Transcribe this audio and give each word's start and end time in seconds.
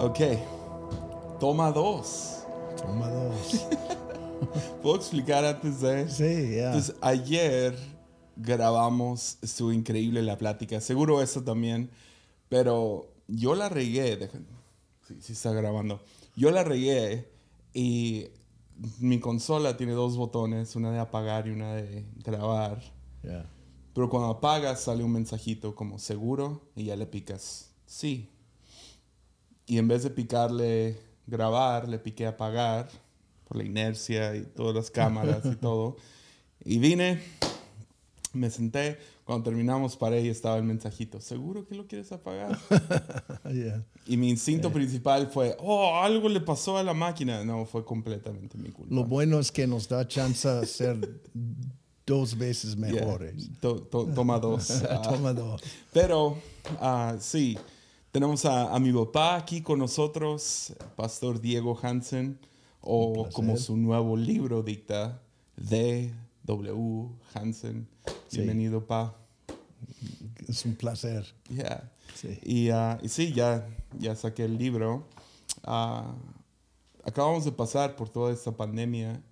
Ok. 0.00 0.18
Toma 1.38 1.70
dos. 1.72 2.44
Toma 2.76 3.08
dos. 3.10 3.66
¿Puedo 4.82 4.96
explicar 4.96 5.44
antes 5.44 5.80
de? 5.80 6.08
Sí, 6.08 6.56
ya. 6.56 6.66
Entonces, 6.68 6.94
ayer 7.00 7.76
grabamos, 8.36 9.38
estuvo 9.42 9.72
increíble 9.72 10.22
la 10.22 10.38
plática. 10.38 10.80
Seguro 10.80 11.20
eso 11.22 11.42
también. 11.42 11.90
Pero 12.48 13.12
yo 13.28 13.54
la 13.54 13.68
regué. 13.68 14.18
dejen- 14.18 14.46
Sí, 15.06 15.16
sí 15.20 15.32
está 15.32 15.52
grabando. 15.52 16.00
Yo 16.36 16.50
la 16.50 16.62
regué 16.64 17.28
y 17.74 18.28
mi 19.00 19.18
consola 19.20 19.76
tiene 19.76 19.92
dos 19.92 20.16
botones, 20.16 20.76
una 20.76 20.90
de 20.92 20.98
apagar 21.00 21.46
y 21.46 21.50
una 21.50 21.74
de 21.74 22.06
grabar. 22.24 22.80
Ya. 23.22 23.44
Pero 23.92 24.08
cuando 24.08 24.28
apagas 24.30 24.80
sale 24.80 25.02
un 25.04 25.12
mensajito 25.12 25.74
como 25.74 25.98
seguro 25.98 26.70
y 26.76 26.84
ya 26.84 26.96
le 26.96 27.06
picas 27.06 27.72
sí. 27.86 28.30
Y 29.70 29.78
en 29.78 29.86
vez 29.86 30.02
de 30.02 30.10
picarle 30.10 30.98
grabar, 31.28 31.88
le 31.88 32.00
piqué 32.00 32.26
apagar 32.26 32.88
por 33.46 33.56
la 33.56 33.62
inercia 33.62 34.34
y 34.34 34.42
todas 34.42 34.74
las 34.74 34.90
cámaras 34.90 35.44
y 35.44 35.54
todo. 35.60 35.96
Y 36.64 36.80
vine, 36.80 37.20
me 38.32 38.50
senté, 38.50 38.98
cuando 39.24 39.44
terminamos 39.44 39.96
paré 39.96 40.22
y 40.22 40.28
estaba 40.28 40.56
el 40.56 40.64
mensajito, 40.64 41.20
¿seguro 41.20 41.68
que 41.68 41.76
lo 41.76 41.86
quieres 41.86 42.10
apagar? 42.10 42.58
Ya. 43.54 43.84
Y 44.06 44.16
mi 44.16 44.28
instinto 44.30 44.72
principal 44.72 45.28
fue, 45.28 45.56
oh, 45.60 46.00
algo 46.02 46.28
le 46.28 46.40
pasó 46.40 46.76
a 46.76 46.82
la 46.82 46.92
máquina. 46.94 47.44
No, 47.44 47.64
fue 47.64 47.84
completamente 47.84 48.58
mi 48.58 48.70
culpa. 48.70 48.92
Lo 48.92 49.04
bueno 49.04 49.38
es 49.38 49.52
que 49.52 49.68
nos 49.68 49.88
da 49.88 50.06
chance 50.08 50.48
de 50.48 50.66
ser 50.66 51.20
dos 52.06 52.36
veces 52.36 52.74
Yeah. 52.74 52.86
mejores. 52.92 53.50
To- 53.60 53.80
to- 53.82 54.06
toma 54.14 54.40
dos. 54.40 54.82
Toma 55.04 55.32
dos. 55.32 55.62
Pero 55.92 56.38
ah, 56.80 57.16
sí, 57.20 57.56
tenemos 58.12 58.44
a, 58.44 58.74
a 58.74 58.78
mi 58.80 58.92
papá 58.92 59.36
aquí 59.36 59.62
con 59.62 59.78
nosotros, 59.78 60.72
Pastor 60.96 61.40
Diego 61.40 61.78
Hansen, 61.80 62.38
o 62.80 63.28
como 63.32 63.56
su 63.56 63.76
nuevo 63.76 64.16
libro 64.16 64.62
dicta, 64.62 65.22
D.W. 65.56 67.08
Hansen. 67.34 67.86
Sí. 68.28 68.38
Bienvenido, 68.38 68.86
pa. 68.86 69.14
Es 70.48 70.64
un 70.64 70.74
placer. 70.74 71.26
Yeah. 71.48 71.90
Sí. 72.14 72.38
Y, 72.42 72.70
ah, 72.70 72.98
y 73.02 73.08
sí, 73.08 73.32
ya, 73.32 73.68
ya 73.98 74.16
saqué 74.16 74.44
el 74.44 74.58
libro. 74.58 75.06
Ah, 75.62 76.14
acabamos 77.04 77.44
de 77.44 77.52
pasar 77.52 77.96
por 77.96 78.08
toda 78.08 78.32
esta 78.32 78.50
pandemia 78.50 79.22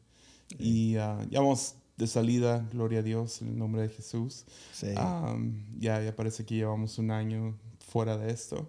y 0.59 0.97
ah, 0.97 1.19
ya 1.31 1.41
vamos 1.41 1.75
de 1.97 2.06
salida, 2.06 2.69
gloria 2.71 3.01
a 3.01 3.03
Dios, 3.03 3.43
en 3.43 3.49
el 3.49 3.59
nombre 3.59 3.83
de 3.83 3.89
Jesús. 3.89 4.45
Sí. 4.73 4.89
Um, 4.97 5.65
ya, 5.81 6.01
ya 6.01 6.15
parece 6.15 6.45
que 6.45 6.55
llevamos 6.55 6.99
un 6.99 7.11
año 7.11 7.59
fuera 7.89 8.17
de 8.17 8.31
esto. 8.31 8.69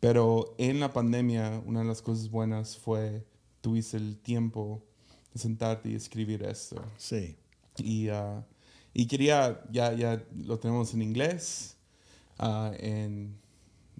Pero 0.00 0.54
en 0.58 0.78
la 0.80 0.92
pandemia, 0.92 1.62
una 1.64 1.80
de 1.80 1.86
las 1.86 2.02
cosas 2.02 2.30
buenas 2.30 2.76
fue 2.76 3.24
tuviste 3.60 3.96
el 3.96 4.18
tiempo 4.18 4.82
de 5.32 5.40
sentarte 5.40 5.88
y 5.90 5.94
escribir 5.94 6.42
esto. 6.42 6.76
Sí. 6.98 7.36
Y, 7.78 8.08
ah, 8.08 8.44
y 8.92 9.06
quería, 9.06 9.62
ya, 9.70 9.92
ya 9.94 10.22
lo 10.36 10.58
tenemos 10.58 10.94
en 10.94 11.02
inglés, 11.02 11.76
ah, 12.38 12.72
en, 12.78 13.36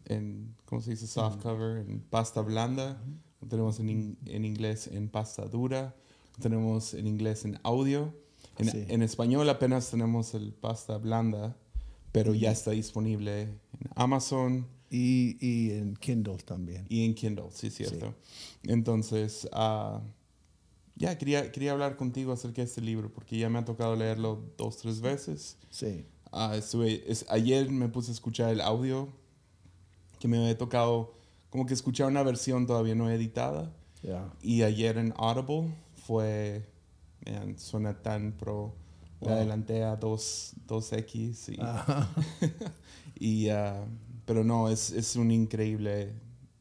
en, 0.07 0.55
¿cómo 0.67 0.81
se 0.83 0.91
dice? 0.91 1.07
Soft 1.07 1.43
cover, 1.43 1.79
en 1.79 2.01
pasta 2.01 2.41
blanda. 2.43 3.01
Lo 3.41 3.49
tenemos 3.49 3.81
en, 3.81 3.89
in- 3.91 4.19
en 4.27 4.45
inglés 4.45 4.87
en 4.89 5.09
pasta 5.09 5.45
dura. 5.47 5.95
Lo 6.37 6.43
tenemos 6.43 6.95
en 6.95 7.07
inglés 7.07 7.45
en 7.45 7.59
audio. 7.63 8.15
En, 8.59 8.71
Sí. 8.71 8.85
en 8.89 9.03
español 9.03 9.49
apenas 9.51 9.91
tenemos 9.91 10.33
el 10.35 10.53
pasta 10.53 10.97
blanda, 10.99 11.57
pero 12.17 12.33
ya 12.33 12.51
está 12.51 12.71
disponible 12.71 13.43
en 13.43 13.61
Amazon 13.95 14.67
Y, 14.89 15.37
y 15.39 15.73
en 15.73 15.95
Kindle 15.97 16.39
también. 16.39 16.87
y 16.89 17.05
en 17.05 17.15
Kindle, 17.15 17.49
sí, 17.51 17.69
cierto. 17.69 18.15
Entonces, 18.63 19.47
ah, 19.53 20.01
ya 20.95 21.19
quería, 21.19 21.53
quería 21.53 21.73
hablar 21.73 21.99
contigo 21.99 22.33
acerca 22.33 22.63
de 22.63 22.69
este 22.69 22.81
libro, 22.81 23.13
porque 23.13 23.37
ya 23.37 23.51
me 23.51 23.59
ha 23.59 23.67
tocado 23.67 23.95
leerlo 23.97 24.43
dos, 24.57 24.79
tres 24.79 25.03
veces. 25.03 25.59
Sí. 25.69 26.07
Estuve, 26.55 27.05
es, 27.07 27.27
ayer 27.29 27.71
me 27.71 27.91
puse 27.91 28.13
a 28.13 28.15
escuchar 28.15 28.51
el 28.51 28.63
audio, 28.63 29.09
que 30.19 30.27
me 30.27 30.39
había 30.39 30.57
tocado 30.57 31.13
como 31.51 31.67
que 31.67 31.75
escuchar 31.75 32.07
una 32.07 32.23
versión 32.23 32.67
todavía 32.67 32.95
no 32.95 33.11
editada. 33.11 33.71
Ya. 34.03 34.33
Y 34.41 34.63
ayer 34.63 34.97
en 34.97 35.13
Audible 35.19 35.75
fue, 36.07 36.65
man, 37.27 37.59
suena 37.59 38.01
tan 38.01 38.33
pro. 38.33 38.73
Wow. 39.29 39.39
adelanté 39.39 39.85
a 39.85 39.97
2, 39.97 40.53
2X 40.67 41.57
y, 43.19 43.49
ah, 43.49 43.85
pero 44.25 44.45
no, 44.45 44.69
es, 44.69 44.91
es 44.91 45.17
un 45.17 45.31
increíble 45.31 46.13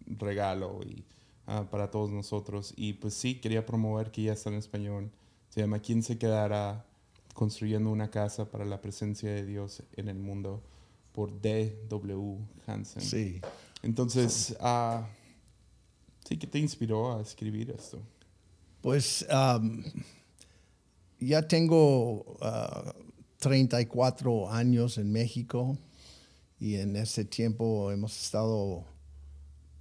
regalo 0.05 0.79
y, 0.83 1.03
ah, 1.47 1.65
para 1.69 1.89
todos 1.91 2.11
nosotros. 2.11 2.73
Y 2.75 2.93
pues 2.93 3.13
sí, 3.13 3.35
quería 3.35 3.65
promover 3.65 4.11
que 4.11 4.23
ya 4.23 4.33
está 4.33 4.49
en 4.49 4.55
español. 4.55 5.11
Se 5.49 5.61
llama 5.61 5.79
¿Quién 5.79 6.03
se 6.03 6.17
quedará 6.17 6.85
construyendo 7.33 7.89
una 7.89 8.09
casa 8.09 8.49
para 8.49 8.65
la 8.65 8.81
presencia 8.81 9.29
de 9.29 9.45
Dios 9.45 9.83
en 9.95 10.09
el 10.09 10.17
mundo? 10.17 10.63
Por 11.11 11.39
D.W. 11.41 12.37
Hansen. 12.67 13.01
Sí. 13.01 13.41
Entonces, 13.81 14.57
sí, 16.27 16.37
¿qué 16.37 16.47
te 16.47 16.59
inspiró 16.59 17.17
a 17.17 17.21
escribir 17.21 17.71
esto? 17.71 18.01
Pues 18.81 19.25
um, 19.31 19.81
ya 21.19 21.47
tengo 21.47 22.37
ah, 22.41 22.93
34 23.39 24.51
años 24.51 24.97
en 24.97 25.11
México 25.11 25.77
y 26.59 26.75
en 26.75 26.95
ese 26.95 27.25
tiempo 27.25 27.91
hemos 27.91 28.19
estado 28.21 28.85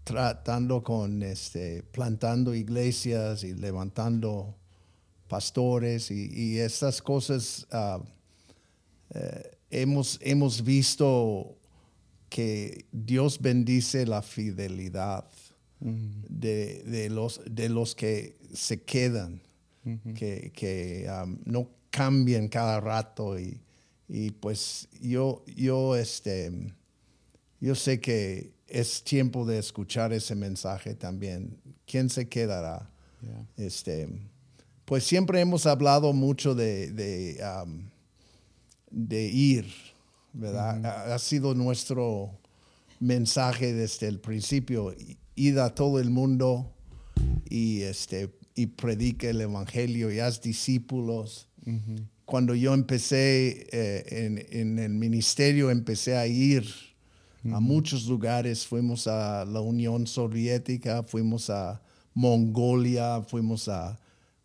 tratando 0.05 0.83
con 0.83 1.23
este 1.23 1.83
plantando 1.83 2.55
iglesias 2.55 3.43
y 3.45 3.55
levantando 3.55 4.55
pastores 5.29 6.11
y, 6.11 6.31
y 6.33 6.59
estas 6.59 7.01
cosas 7.01 7.67
ah, 7.71 8.01
eh, 9.15 9.57
hemos, 9.71 10.19
hemos 10.23 10.63
visto 10.63 11.57
que 12.29 12.87
Dios 12.91 13.41
bendice 13.41 14.07
la 14.07 14.23
fidelidad 14.23 15.25
de, 15.81 16.83
de 16.85 17.11
los, 17.11 17.41
de 17.49 17.69
los 17.69 17.95
que 17.95 18.39
se 18.53 18.83
quedan, 18.83 19.43
que, 20.15 20.51
que 20.55 21.07
um, 21.09 21.39
no 21.45 21.69
cambian 21.91 22.49
cada 22.49 22.81
rato 22.81 23.39
y, 23.39 23.61
y 24.09 24.31
pues 24.31 24.89
yo, 25.01 25.45
yo, 25.57 25.97
este, 25.97 26.51
yo 27.61 27.75
sé 27.75 28.01
que 28.01 28.53
es 28.67 29.03
tiempo 29.05 29.45
de 29.45 29.59
escuchar 29.59 30.13
ese 30.13 30.35
mensaje 30.35 30.95
también. 30.95 31.59
¿Quién 31.87 32.11
se 32.11 32.29
quedará? 32.29 32.91
Yeah. 33.21 33.47
Este, 33.57 34.09
pues 34.85 35.05
siempre 35.05 35.41
hemos 35.41 35.67
hablado 35.67 36.13
mucho 36.13 36.55
de, 36.55 36.91
de, 36.93 37.41
um, 37.63 37.89
de 38.91 39.23
ir, 39.27 39.67
¿verdad? 40.33 40.85
ha, 40.85 41.15
ha 41.15 41.19
sido 41.19 41.55
nuestro 41.55 42.39
mensaje 43.01 43.73
desde 43.73 44.09
el 44.09 44.19
principio, 44.19 44.95
ir 45.35 45.59
a 45.59 45.75
todo 45.75 46.01
el 46.01 46.11
mundo 46.11 46.73
y, 47.49 47.83
este, 47.83 48.31
y 48.55 48.67
predica 48.67 49.29
el 49.29 49.41
Evangelio 49.41 50.13
y 50.13 50.21
haz 50.21 50.41
discípulos. 50.41 51.49
Cuando 52.25 52.55
yo 52.55 52.73
empecé 52.75 53.67
eh, 53.73 54.05
en, 54.09 54.47
en 54.51 54.79
el 54.79 54.93
ministerio, 54.93 55.71
empecé 55.71 56.17
a 56.17 56.27
ir 56.27 56.65
a 57.53 57.61
muchos 57.61 58.07
lugares. 58.07 58.67
Fuimos 58.67 59.07
a 59.07 59.45
la 59.45 59.61
Unión 59.61 60.07
Soviética, 60.07 61.03
fuimos 61.03 61.51
a 61.51 61.83
Mongolia, 62.15 63.23
fuimos 63.27 63.69
a 63.69 63.99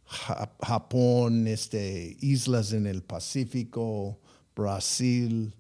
Ja- 0.05 0.51
Japón, 0.61 1.47
este, 1.47 2.17
islas 2.19 2.73
en 2.73 2.87
el 2.87 3.03
Pacífico, 3.03 4.19
Brasil, 4.55 5.53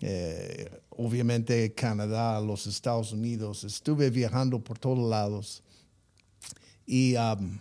eh, 0.00 0.70
obviamente 0.90 1.72
Canadá, 1.74 2.40
los 2.40 2.66
Estados 2.66 3.12
Unidos. 3.12 3.64
Estuve 3.64 4.10
viajando 4.10 4.62
por 4.62 4.78
todos 4.78 5.08
lados. 5.10 5.62
Y 6.86 7.14
um, 7.16 7.58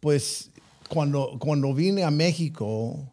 pues 0.00 0.50
cuando, 0.88 1.36
cuando 1.38 1.74
vine 1.74 2.02
a 2.04 2.10
México, 2.10 3.12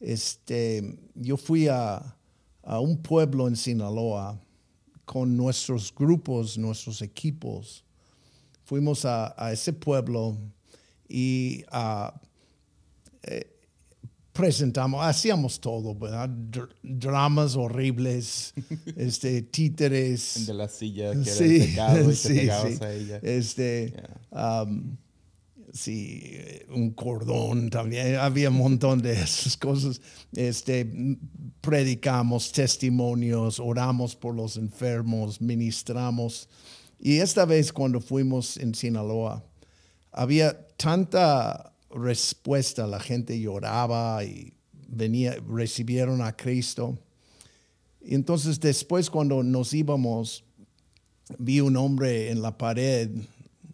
este, 0.00 0.96
yo 1.14 1.36
fui 1.36 1.68
a, 1.68 2.16
a 2.62 2.80
un 2.80 2.98
pueblo 3.02 3.48
en 3.48 3.56
Sinaloa 3.56 4.40
con 5.04 5.36
nuestros 5.36 5.94
grupos, 5.94 6.58
nuestros 6.58 7.02
equipos. 7.02 7.84
Fuimos 8.64 9.04
a, 9.04 9.34
a 9.42 9.52
ese 9.52 9.72
pueblo 9.72 10.36
y 11.08 11.64
ah, 11.70 12.20
eh, 13.22 13.52
presentamos, 14.32 15.04
hacíamos 15.04 15.60
todo, 15.60 15.94
¿verdad? 15.94 16.28
Dr- 16.28 16.74
dramas 16.82 17.54
horribles, 17.56 18.52
este, 18.96 19.42
títeres. 19.42 20.46
De 20.46 20.54
la 20.54 20.68
silla 20.68 21.12
que 21.12 21.30
era 21.30 21.44
el 21.44 21.60
pecado 21.68 22.02
y 22.02 22.06
te 22.06 22.14
sí, 22.16 22.40
sí. 22.76 22.84
a 22.84 22.92
ella. 22.92 23.20
Este, 23.22 23.94
um, 24.32 24.96
sí, 25.76 26.20
eh, 26.22 26.66
un 26.70 26.90
cordón 26.90 27.70
también, 27.70 28.16
había 28.16 28.48
un 28.50 28.56
montón 28.56 29.02
de 29.02 29.12
esas 29.12 29.56
cosas. 29.56 30.00
Este, 30.34 30.90
predicamos 31.60 32.50
testimonios, 32.52 33.60
oramos 33.60 34.16
por 34.16 34.34
los 34.34 34.56
enfermos, 34.56 35.40
ministramos 35.40 36.48
Y 36.98 37.18
esta 37.18 37.44
vez 37.44 37.72
cuando 37.72 38.00
fuimos 38.00 38.56
en 38.56 38.74
Sinaloa, 38.74 39.44
había 40.12 40.66
tanta 40.76 41.74
respuesta, 41.90 42.86
la 42.86 43.00
gente 43.00 43.38
lloraba 43.38 44.24
y 44.24 44.54
venía, 44.88 45.36
recibieron 45.48 46.22
a 46.22 46.34
Cristo. 46.34 46.98
Y 48.00 48.14
entonces 48.14 48.60
después 48.60 49.10
cuando 49.10 49.42
nos 49.42 49.74
íbamos, 49.74 50.44
vi 51.38 51.60
un 51.60 51.76
hombre 51.76 52.30
en 52.30 52.40
la 52.40 52.56
pared, 52.56 53.10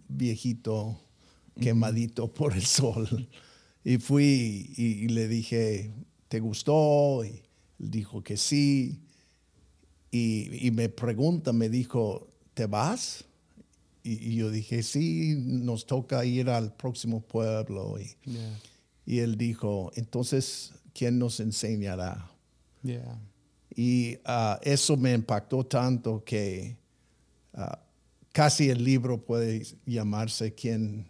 viejito, 0.09 0.99
quemadito 1.61 2.33
por 2.33 2.55
el 2.55 2.65
sol. 2.65 3.29
Y 3.85 3.99
fui 3.99 4.73
y, 4.77 4.85
y 5.05 5.09
le 5.09 5.29
dije, 5.29 5.91
¿te 6.29 6.41
gustó? 6.41 7.25
Y 7.25 7.43
él 7.81 7.91
dijo 7.91 8.23
que 8.23 8.37
sí. 8.37 9.01
Y, 10.11 10.67
y 10.67 10.71
me 10.71 10.89
pregunta, 10.89 11.53
me 11.53 11.69
dijo, 11.69 12.29
¿te 12.55 12.67
vas? 12.67 13.25
Y, 14.05 14.31
y 14.31 14.37
yo 14.37 14.51
dije, 14.51 14.83
sí, 14.83 15.35
nos 15.39 15.87
toca 15.87 16.25
ir 16.25 16.49
al 16.51 16.75
próximo 16.75 17.21
pueblo. 17.21 17.99
Y, 17.99 18.17
Yeah. 18.31 18.61
y 19.07 19.19
él 19.19 19.37
dijo, 19.37 19.91
entonces, 19.97 20.73
¿quién 20.95 21.19
nos 21.19 21.41
enseñará? 21.41 22.31
Yeah. 22.83 23.19
Y 23.75 24.19
ah, 24.25 24.61
eso 24.63 24.97
me 24.97 25.13
impactó 25.15 25.65
tanto 25.65 26.23
que 26.25 26.77
ah, 27.55 27.82
casi 28.33 28.71
el 28.71 28.83
libro 28.85 29.25
puede 29.25 29.65
llamarse 29.87 30.55
¿Quién 30.55 31.07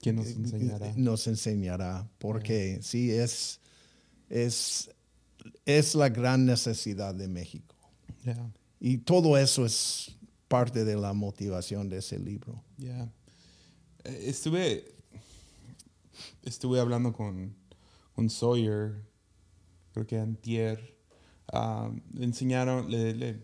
¿Quién 0.00 0.16
nos 0.16 0.26
enseñará? 0.28 0.92
nos 0.96 1.26
enseñará? 1.26 2.08
Porque 2.18 2.78
sí, 2.82 3.10
es, 3.10 3.60
es, 4.28 4.90
es 5.64 5.94
la 5.94 6.08
gran 6.08 6.46
necesidad 6.46 7.14
de 7.14 7.26
México. 7.28 7.74
Yeah. 8.24 8.52
Y 8.80 8.98
todo 8.98 9.36
eso 9.38 9.66
es 9.66 10.16
parte 10.46 10.84
de 10.84 10.96
la 10.96 11.12
motivación 11.14 11.88
de 11.88 11.98
ese 11.98 12.18
libro. 12.18 12.62
Yeah. 12.78 13.12
Eh, 14.04 14.24
Estuve, 14.26 14.84
estuve 16.44 16.78
hablando 16.80 17.12
con, 17.12 17.54
con 18.14 18.30
Sawyer, 18.30 19.02
creo 19.92 20.06
que 20.06 20.18
antier. 20.18 20.96
Ah, 21.52 21.90
le 22.12 22.24
enseñaron, 22.24 22.90
le, 22.90 23.14
le- 23.14 23.42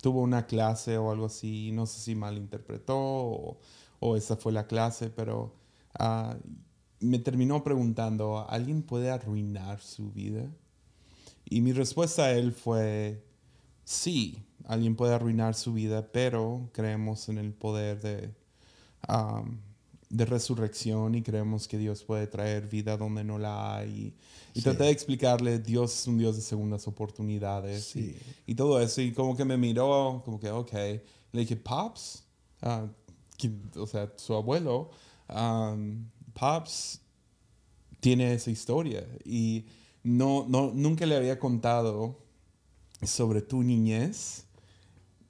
tuvo 0.00 0.22
una 0.22 0.46
clase 0.46 0.98
o 0.98 1.10
algo 1.10 1.26
así, 1.26 1.72
no 1.72 1.86
sé 1.86 2.00
si 2.00 2.14
malinterpretó 2.14 2.96
o, 2.98 3.58
o 4.00 4.16
esa 4.16 4.36
fue 4.36 4.52
la 4.52 4.66
clase, 4.66 5.10
pero 5.10 5.54
ah, 5.98 6.36
me 7.00 7.18
terminó 7.18 7.62
preguntando, 7.62 8.48
¿alguien 8.48 8.82
puede 8.82 9.10
arruinar 9.10 9.80
su 9.80 10.10
vida? 10.12 10.50
Y 11.44 11.60
mi 11.60 11.72
respuesta 11.72 12.24
a 12.24 12.32
él 12.32 12.52
fue, 12.52 13.24
sí, 13.84 14.44
alguien 14.64 14.96
puede 14.96 15.14
arruinar 15.14 15.54
su 15.54 15.72
vida, 15.72 16.10
pero 16.12 16.70
creemos 16.72 17.28
en 17.28 17.38
el 17.38 17.52
poder 17.52 18.00
de, 18.00 18.34
am, 19.02 19.60
de 20.10 20.24
resurrección 20.24 21.14
y 21.14 21.22
creemos 21.22 21.68
que 21.68 21.76
Dios 21.78 22.02
puede 22.02 22.26
traer 22.26 22.66
vida 22.68 22.96
donde 22.96 23.24
no 23.24 23.38
la 23.38 23.76
hay. 23.76 24.14
Y 24.54 24.60
Sí. 24.60 24.64
traté 24.64 24.84
de 24.84 24.90
explicarle, 24.90 25.58
Dios 25.58 25.92
es 26.00 26.06
un 26.06 26.16
Dios 26.18 26.36
de 26.36 26.42
segundas 26.42 26.86
oportunidades 26.88 27.84
Sí. 27.84 28.16
y, 28.46 28.52
y 28.52 28.54
todo 28.54 28.80
eso. 28.80 29.00
Y 29.02 29.12
como 29.12 29.36
que 29.36 29.44
me 29.44 29.56
miró, 29.58 30.22
como 30.24 30.40
que, 30.40 30.50
ok. 30.50 30.72
Le 30.72 31.40
dije, 31.40 31.56
Pops, 31.56 32.24
que- 33.36 33.52
o 33.76 33.86
sea, 33.86 34.10
su 34.16 34.34
abuelo, 34.34 34.90
am, 35.28 36.08
Pops 36.32 37.00
tiene 38.00 38.32
esa 38.32 38.50
historia 38.50 39.06
y 39.24 39.66
no, 40.02 40.46
no, 40.48 40.72
nunca 40.74 41.04
le 41.04 41.16
había 41.16 41.38
contado 41.38 42.18
sobre 43.02 43.42
tu 43.42 43.62
niñez, 43.62 44.44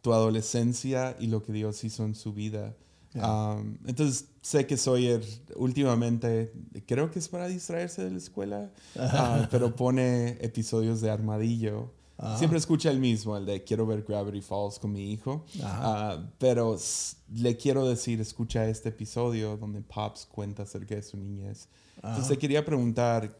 tu 0.02 0.12
adolescencia 0.12 1.16
y 1.18 1.26
lo 1.26 1.42
que 1.42 1.52
Dios 1.52 1.82
hizo 1.84 2.04
en 2.04 2.14
su 2.14 2.32
vida. 2.32 2.76
Um, 3.22 3.76
entonces 3.86 4.26
sé 4.42 4.66
que 4.66 4.76
Sawyer 4.76 5.22
últimamente, 5.56 6.52
creo 6.86 7.10
que 7.10 7.18
es 7.18 7.28
para 7.28 7.46
distraerse 7.48 8.04
de 8.04 8.10
la 8.10 8.18
escuela, 8.18 8.70
ah, 8.96 9.48
pero 9.50 9.74
pone 9.74 10.38
episodios 10.40 11.00
de 11.00 11.10
Armadillo. 11.10 11.92
Siempre 12.36 12.58
escucha 12.58 12.90
el 12.90 12.98
mismo, 12.98 13.36
el 13.36 13.46
de 13.46 13.62
quiero 13.62 13.86
ver 13.86 14.02
Gravity 14.02 14.40
Falls 14.40 14.80
con 14.80 14.90
mi 14.90 15.12
hijo. 15.12 15.44
Ah, 15.62 16.28
pero 16.38 16.74
s- 16.74 17.14
le 17.32 17.56
quiero 17.56 17.88
decir, 17.88 18.20
escucha 18.20 18.66
este 18.68 18.88
episodio 18.88 19.56
donde 19.56 19.82
Pops 19.82 20.26
cuenta 20.26 20.64
acerca 20.64 20.96
de 20.96 21.02
su 21.02 21.16
niñez. 21.16 21.68
Entonces 21.96 22.26
te 22.28 22.36
quería 22.38 22.64
preguntar, 22.64 23.38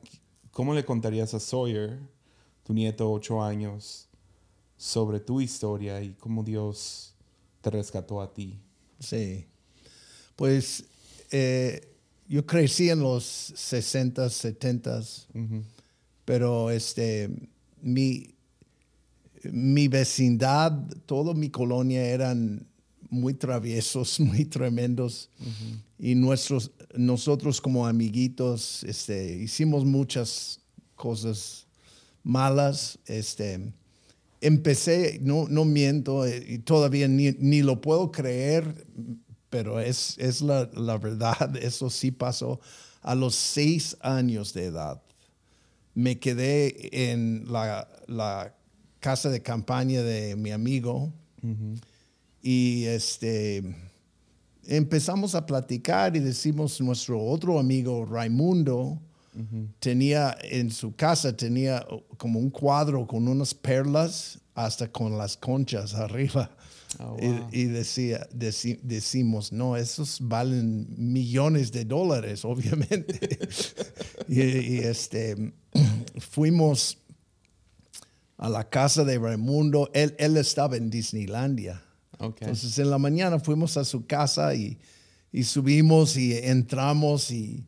¿cómo 0.52 0.75
le 0.75 0.84
contarías 0.84 1.34
a 1.34 1.40
Sawyer, 1.40 1.98
tu 2.62 2.72
nieto, 2.72 3.10
ocho 3.10 3.42
años, 3.42 4.06
sobre 4.76 5.19
tu 5.19 5.40
historia 5.40 6.00
y 6.00 6.14
cómo 6.14 6.44
Dios 6.44 7.14
te 7.60 7.70
rescató 7.70 8.20
a 8.22 8.32
ti? 8.32 8.60
Sí. 9.00 9.44
Pues 10.38 10.85
eh, 11.32 11.81
yo 12.29 12.46
crecí 12.46 12.90
en 12.90 13.00
los 13.00 13.52
60s, 13.56 14.56
70s, 14.61 15.26
pero 16.25 16.70
este, 16.70 17.29
mi, 17.82 18.37
mi 19.43 19.88
vecindad, 19.88 20.73
toda 21.06 21.35
mi 21.35 21.50
colonia 21.50 22.06
eran 22.06 22.69
muy 23.11 23.35
traviesos, 23.35 24.20
muy 24.20 24.44
tremendos. 24.44 25.29
Y 25.99 26.14
nuestros, 26.14 26.70
nosotros 26.94 27.61
como 27.61 27.85
amiguitos 27.85 28.85
este, 28.85 29.38
hicimos 29.38 29.85
muchas 29.85 30.61
cosas 30.94 31.67
malas. 32.23 32.96
Este, 33.06 33.73
empecé, 34.40 35.19
no, 35.20 35.49
no 35.49 35.64
miento, 35.64 36.25
eh, 36.25 36.44
y 36.46 36.58
todavía 36.58 37.08
ni, 37.08 37.32
ni 37.40 37.62
lo 37.62 37.81
puedo 37.81 38.12
creer, 38.12 38.87
pero 39.50 39.80
es, 39.80 40.16
es 40.18 40.40
la, 40.40 40.68
la 40.74 40.98
verdad, 40.98 41.56
eso 41.62 41.90
sí 41.90 42.10
pasó. 42.10 42.60
A 43.02 43.14
los 43.14 43.34
seis 43.34 43.96
años 44.00 44.52
de 44.52 44.66
edad, 44.66 45.00
me 45.94 46.18
quedé 46.18 47.12
en 47.12 47.50
la, 47.50 47.88
la 48.06 48.54
casa 49.00 49.30
de 49.30 49.42
campaña 49.42 50.02
de 50.02 50.36
mi 50.36 50.50
amigo 50.50 51.12
y 52.42 52.84
este, 52.84 53.62
empezamos 54.66 55.34
a 55.34 55.46
platicar 55.46 56.16
y 56.16 56.20
decimos, 56.20 56.80
nuestro 56.80 57.22
otro 57.22 57.58
amigo 57.58 58.04
Raimundo 58.04 59.00
tenía 59.78 60.37
en 60.42 60.70
su 60.70 60.94
casa, 60.96 61.37
tenía 61.37 61.87
como 62.16 62.40
un 62.40 62.50
cuadro 62.50 63.06
con 63.06 63.28
unas 63.28 63.54
perlas 63.54 64.40
hasta 64.54 64.90
con 64.90 65.16
las 65.16 65.37
conchas 65.37 65.94
arriba. 65.94 66.50
Oh, 67.00 67.16
Y- 67.21 67.26
wow. 67.28 67.49
y, 67.52 67.64
decía, 67.64 68.26
deci- 68.33 68.80
decimos, 68.83 69.52
no, 69.52 69.76
esos 69.76 70.18
valen 70.21 70.87
millones 70.97 71.71
de 71.71 71.85
dólares, 71.85 72.45
obviamente. 72.47 73.38
y, 74.26 74.40
y, 74.42 74.78
este, 74.78 75.52
fuimos 76.18 76.99
a 78.38 78.49
la 78.49 78.68
casa 78.68 79.04
de 79.04 79.18
Raimundo, 79.18 79.90
él, 79.92 80.14
él 80.18 80.37
estaba 80.37 80.76
en 80.76 80.90
Disneylandia. 80.90 81.83
Ok. 82.21 82.42
Entonces 82.42 82.78
en 82.78 82.90
la 82.90 82.99
mañana 82.99 83.38
fuimos 83.38 83.76
a 83.76 83.85
su 83.85 84.07
casa 84.07 84.54
y, 84.54 84.78
y 85.33 85.45
subimos 85.45 86.16
y 86.16 86.35
entramos 86.37 87.30
y, 87.30 87.64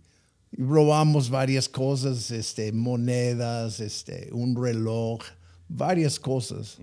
y 0.53 0.63
robamos 0.63 1.29
varias 1.29 1.69
cosas, 1.69 2.31
este, 2.31 2.73
monedas, 2.73 3.81
este, 3.81 4.29
un 4.33 4.57
reloj, 4.61 5.21
varias 5.69 6.19
cosas. 6.19 6.79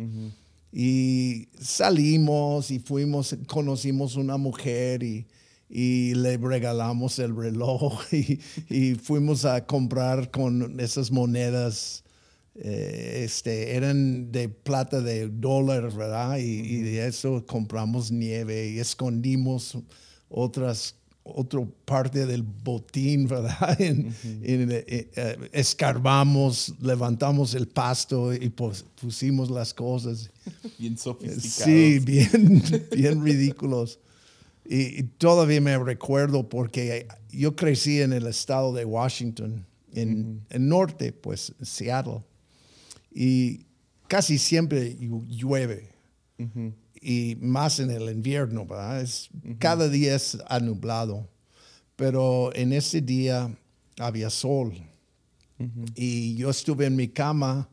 Y 0.71 1.47
salimos 1.59 2.71
y 2.71 2.79
fuimos, 2.79 3.35
conocimos 3.47 4.15
una 4.15 4.37
mujer 4.37 5.01
y, 5.03 5.27
y 5.69 6.13
le 6.15 6.37
regalamos 6.37 7.19
el 7.19 7.35
reloj 7.35 8.01
y, 8.11 8.39
y 8.69 8.95
fuimos 8.95 9.45
a 9.45 9.65
comprar 9.65 10.29
con 10.31 10.79
esas 10.79 11.11
monedas. 11.11 12.03
eh, 12.55 13.23
este, 13.25 13.75
eran 13.75 14.31
de 14.31 14.49
plata 14.49 15.01
de 15.01 15.29
dólar, 15.29 15.91
¿verdad? 15.95 16.37
Y, 16.39 16.43
y 16.61 16.81
de 16.81 17.07
eso 17.07 17.45
compramos 17.45 18.11
nieve 18.11 18.69
y 18.71 18.79
escondimos 18.79 19.77
otras 20.29 20.95
otra 21.35 21.61
parte 21.85 22.25
del 22.25 22.41
botín, 22.43 23.27
¿verdad? 23.27 23.75
En- 23.81 24.13
en, 24.23 24.71
eh, 24.71 24.83
eh, 24.87 25.37
escarbamos, 25.53 26.73
levantamos 26.81 27.53
el 27.53 27.67
pasto 27.67 28.33
y 28.33 28.49
pus- 28.49 28.85
pusimos 29.01 29.49
las 29.49 29.73
cosas. 29.73 30.29
Bien 30.77 30.97
sofisticados. 30.97 31.51
Sí, 31.51 31.99
bien, 31.99 32.63
bien 32.95 33.23
ridículos. 33.23 33.99
Y, 34.65 34.99
y 34.99 35.03
todavía 35.03 35.61
me 35.61 35.77
recuerdo 35.77 36.47
porque 36.49 37.07
yo 37.31 37.55
crecí 37.55 38.01
en 38.01 38.11
el 38.13 38.27
estado 38.27 38.73
de 38.73 38.83
Washington, 38.85 39.65
en 39.93 40.41
el 40.49 40.67
norte, 40.67 41.13
pues 41.13 41.53
Seattle. 41.61 42.23
Y 43.13 43.61
casi 44.07 44.37
siempre 44.37 44.97
llu- 44.99 45.25
llueve. 45.27 45.89
Y 47.01 47.37
más 47.41 47.79
en 47.79 47.91
el 47.91 48.09
invierno, 48.09 48.65
¿verdad? 48.65 49.01
Es, 49.01 49.29
Cada 49.59 49.89
día 49.89 50.15
es 50.15 50.37
anublado. 50.47 51.27
Pero 51.95 52.51
en 52.53 52.73
ese 52.73 53.01
día 53.01 53.55
había 53.99 54.29
sol. 54.29 54.73
Y 55.95 56.35
yo 56.35 56.51
estuve 56.51 56.85
en 56.85 56.95
mi 56.95 57.07
cama 57.07 57.67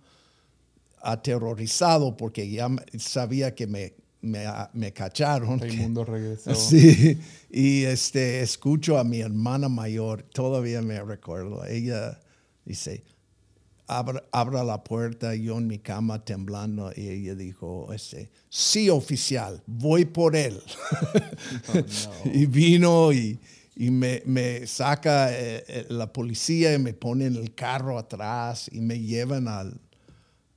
aterrorizado 1.03 2.17
porque 2.17 2.49
ya 2.49 2.69
sabía 2.99 3.55
que 3.55 3.67
me, 3.67 3.93
me, 4.23 4.47
me 4.73 4.93
cacharon. 4.93 5.61
mundo 5.77 6.05
regresó. 6.07 6.55
Sí, 6.55 7.21
y 7.51 7.85
este, 7.85 8.41
escucho 8.41 8.99
a 8.99 9.05
mi 9.05 9.21
hermana 9.21 9.69
mayor, 9.69 10.23
todavía 10.23 10.81
me 10.81 11.03
recuerdo, 11.03 11.65
ella 11.67 12.19
dice, 12.65 13.05
abra, 13.87 14.25
abra 14.33 14.65
la 14.65 14.83
puerta, 14.83 15.35
yo 15.35 15.59
en 15.59 15.67
mi 15.67 15.79
cama 15.79 16.25
temblando, 16.25 16.93
y 16.95 17.09
ella 17.09 17.35
dijo, 17.35 17.93
este, 17.93 18.31
sí, 18.49 18.89
oficial, 18.91 19.63
voy 19.67 20.05
por 20.05 20.37
él. 20.37 20.61
Oh, 21.69 21.83
y 22.33 22.47
vino 22.47 23.13
y, 23.13 23.39
y 23.77 23.91
me, 23.91 24.23
me, 24.25 24.67
saca 24.67 25.33
eh, 25.33 25.65
eh, 25.67 25.87
la 25.91 26.13
policía 26.13 26.75
y 26.75 26.79
me 26.79 26.95
pone 26.95 27.27
en 27.27 27.37
el 27.37 27.55
carro 27.55 27.99
atrás 27.99 28.71
y 28.73 28.81
me 28.81 29.01
llevan 29.01 29.49
al, 29.49 29.81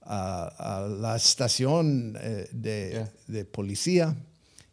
a, 0.01 0.87
la 0.99 1.15
estación 1.15 2.17
eh, 2.21 2.47
de, 2.51 3.07
de, 3.27 3.45
policía. 3.45 4.15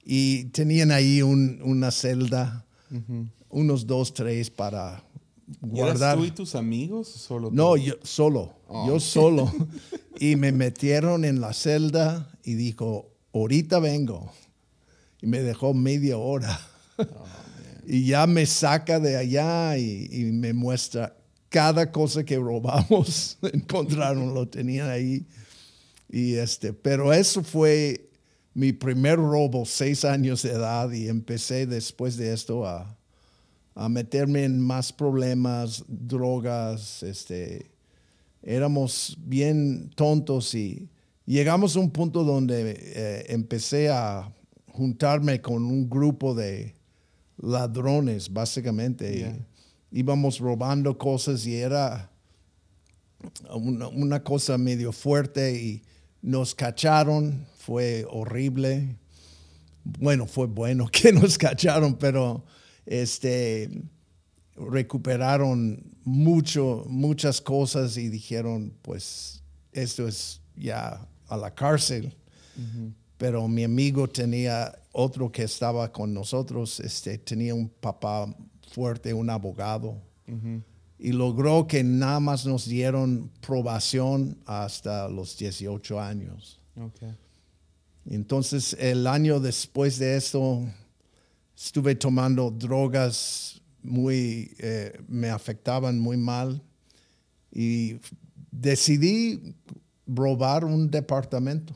Y 0.05 0.45
tenían 0.47 0.91
ahí 0.91 1.23
un, 1.23 1.61
una 1.63 1.91
celda, 1.91 2.67
unos 3.49 3.87
dos, 3.87 4.13
tres 4.13 4.51
para 4.51 5.03
guardar. 5.61 6.17
tú 6.17 6.25
y 6.25 6.31
tus 6.31 6.55
amigos? 6.55 7.09
Solo 7.09 7.51
no, 7.53 7.77
yo 7.77 7.95
solo, 8.03 8.55
oh. 8.69 8.87
yo 8.87 9.01
solo. 9.01 9.53
y 10.19 10.37
me 10.37 10.53
metieron 10.53 11.25
en 11.25 11.41
la 11.41 11.53
celda 11.53 12.31
y 12.43 12.55
dijo, 12.55 13.11
ahorita 13.33 13.79
vengo. 13.79 14.33
Y 15.21 15.27
me 15.27 15.41
dejó 15.41 15.75
media 15.75 16.19
hora. 16.19 16.61
Oh, 16.99 17.05
y 17.87 18.07
ya 18.07 18.27
me 18.27 18.47
saca 18.47 19.01
de 19.01 19.17
allá 19.17 19.79
y, 19.79 20.09
y 20.11 20.25
me 20.25 20.53
muestra 20.53 21.17
cada 21.55 21.93
cosa 21.93 22.25
que 22.25 22.37
robamos, 22.37 23.39
encontraron, 23.43 24.35
lo 24.35 24.49
tenían 24.49 24.91
ahí. 24.91 25.25
Y 26.11 26.35
este, 26.35 26.73
pero 26.73 27.13
eso 27.13 27.45
fue 27.45 28.11
mi 28.55 28.73
primer 28.73 29.19
robo, 29.19 29.65
seis 29.65 30.05
años 30.05 30.43
de 30.43 30.51
edad, 30.51 30.91
y 30.91 31.09
empecé 31.09 31.67
después 31.67 32.17
de 32.17 32.33
esto 32.33 32.67
a, 32.67 32.99
a 33.75 33.89
meterme 33.89 34.45
en 34.45 34.61
más 34.61 34.93
problemas, 34.93 35.85
drogas, 35.89 37.03
este, 37.03 37.71
éramos 38.43 39.17
bien 39.21 39.91
tontos 39.95 40.55
y 40.55 40.89
llegamos 41.27 41.77
a 41.77 41.81
un 41.81 41.91
punto 41.91 42.25
donde 42.25 42.77
eh, 42.79 43.27
empecé 43.29 43.89
a 43.89 44.33
juntarme 44.73 45.41
con 45.41 45.65
un 45.65 45.89
grupo 45.89 46.35
de 46.35 46.75
ladrones, 47.39 48.33
básicamente 48.33 49.45
íbamos 49.91 50.39
robando 50.39 50.97
cosas 50.99 51.47
y 51.47 51.57
era 51.57 52.11
una, 53.51 54.23
cosa 54.23 54.59
medio 54.59 54.93
fuerte 54.93 55.55
y 55.55 55.83
nos 56.23 56.55
cacharon, 56.55 57.47
fue 57.59 58.07
horrible. 58.11 58.97
Bueno, 59.85 60.27
fue 60.27 60.47
bueno 60.47 60.89
que 60.93 61.13
nos 61.13 61.39
cacharon, 61.39 61.97
pero 61.97 62.45
este, 62.87 63.71
recuperaron 64.57 65.83
mucho, 66.05 66.85
muchas 66.89 67.41
cosas 67.41 67.97
y 67.97 68.09
dijeron, 68.09 68.75
pues 68.83 69.43
esto 69.73 70.07
es 70.07 70.41
ya 70.57 71.07
a 71.29 71.37
la 71.37 71.55
cárcel. 71.55 72.15
Pero 73.17 73.49
mi 73.49 73.65
amigo 73.65 74.09
tenía 74.09 74.77
otro 74.93 75.33
que 75.33 75.43
estaba 75.43 75.91
con 75.91 76.15
nosotros, 76.15 76.79
este, 76.81 77.19
tenía 77.19 77.55
un 77.55 77.69
papá 77.69 78.33
fuerte, 78.73 79.13
un 79.13 79.31
abogado. 79.31 79.97
Y 80.99 81.13
logró 81.13 81.67
que 81.67 81.83
nada 81.83 82.21
más 82.21 82.47
nos 82.47 82.67
dieron 82.67 83.31
probación 83.41 84.39
hasta 84.47 85.09
los 85.09 85.37
18 85.37 86.01
años. 86.01 86.61
Entonces, 88.07 88.77
el 88.79 89.07
año 89.07 89.41
después 89.41 89.99
de 89.99 90.17
eso, 90.17 90.63
estuve 91.57 91.95
tomando 91.95 92.51
drogas 92.51 93.61
muy, 93.83 94.55
eh, 94.59 94.99
me 95.09 95.29
afectaban 95.29 95.99
muy 95.99 96.17
mal. 96.17 96.63
Y 97.53 97.97
decidí 98.51 99.55
robar 100.07 100.65
un 100.65 100.91
departamento. 100.91 101.75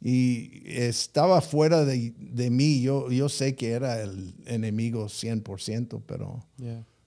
Y 0.00 0.62
estaba 0.64 1.42
fuera 1.42 1.84
de, 1.84 2.14
de, 2.16 2.48
mí, 2.48 2.80
yo, 2.80 3.10
yo 3.10 3.28
sé 3.28 3.54
que 3.54 3.72
era 3.72 4.00
el 4.00 4.34
enemigo 4.46 5.04
100%, 5.06 6.02
pero 6.06 6.42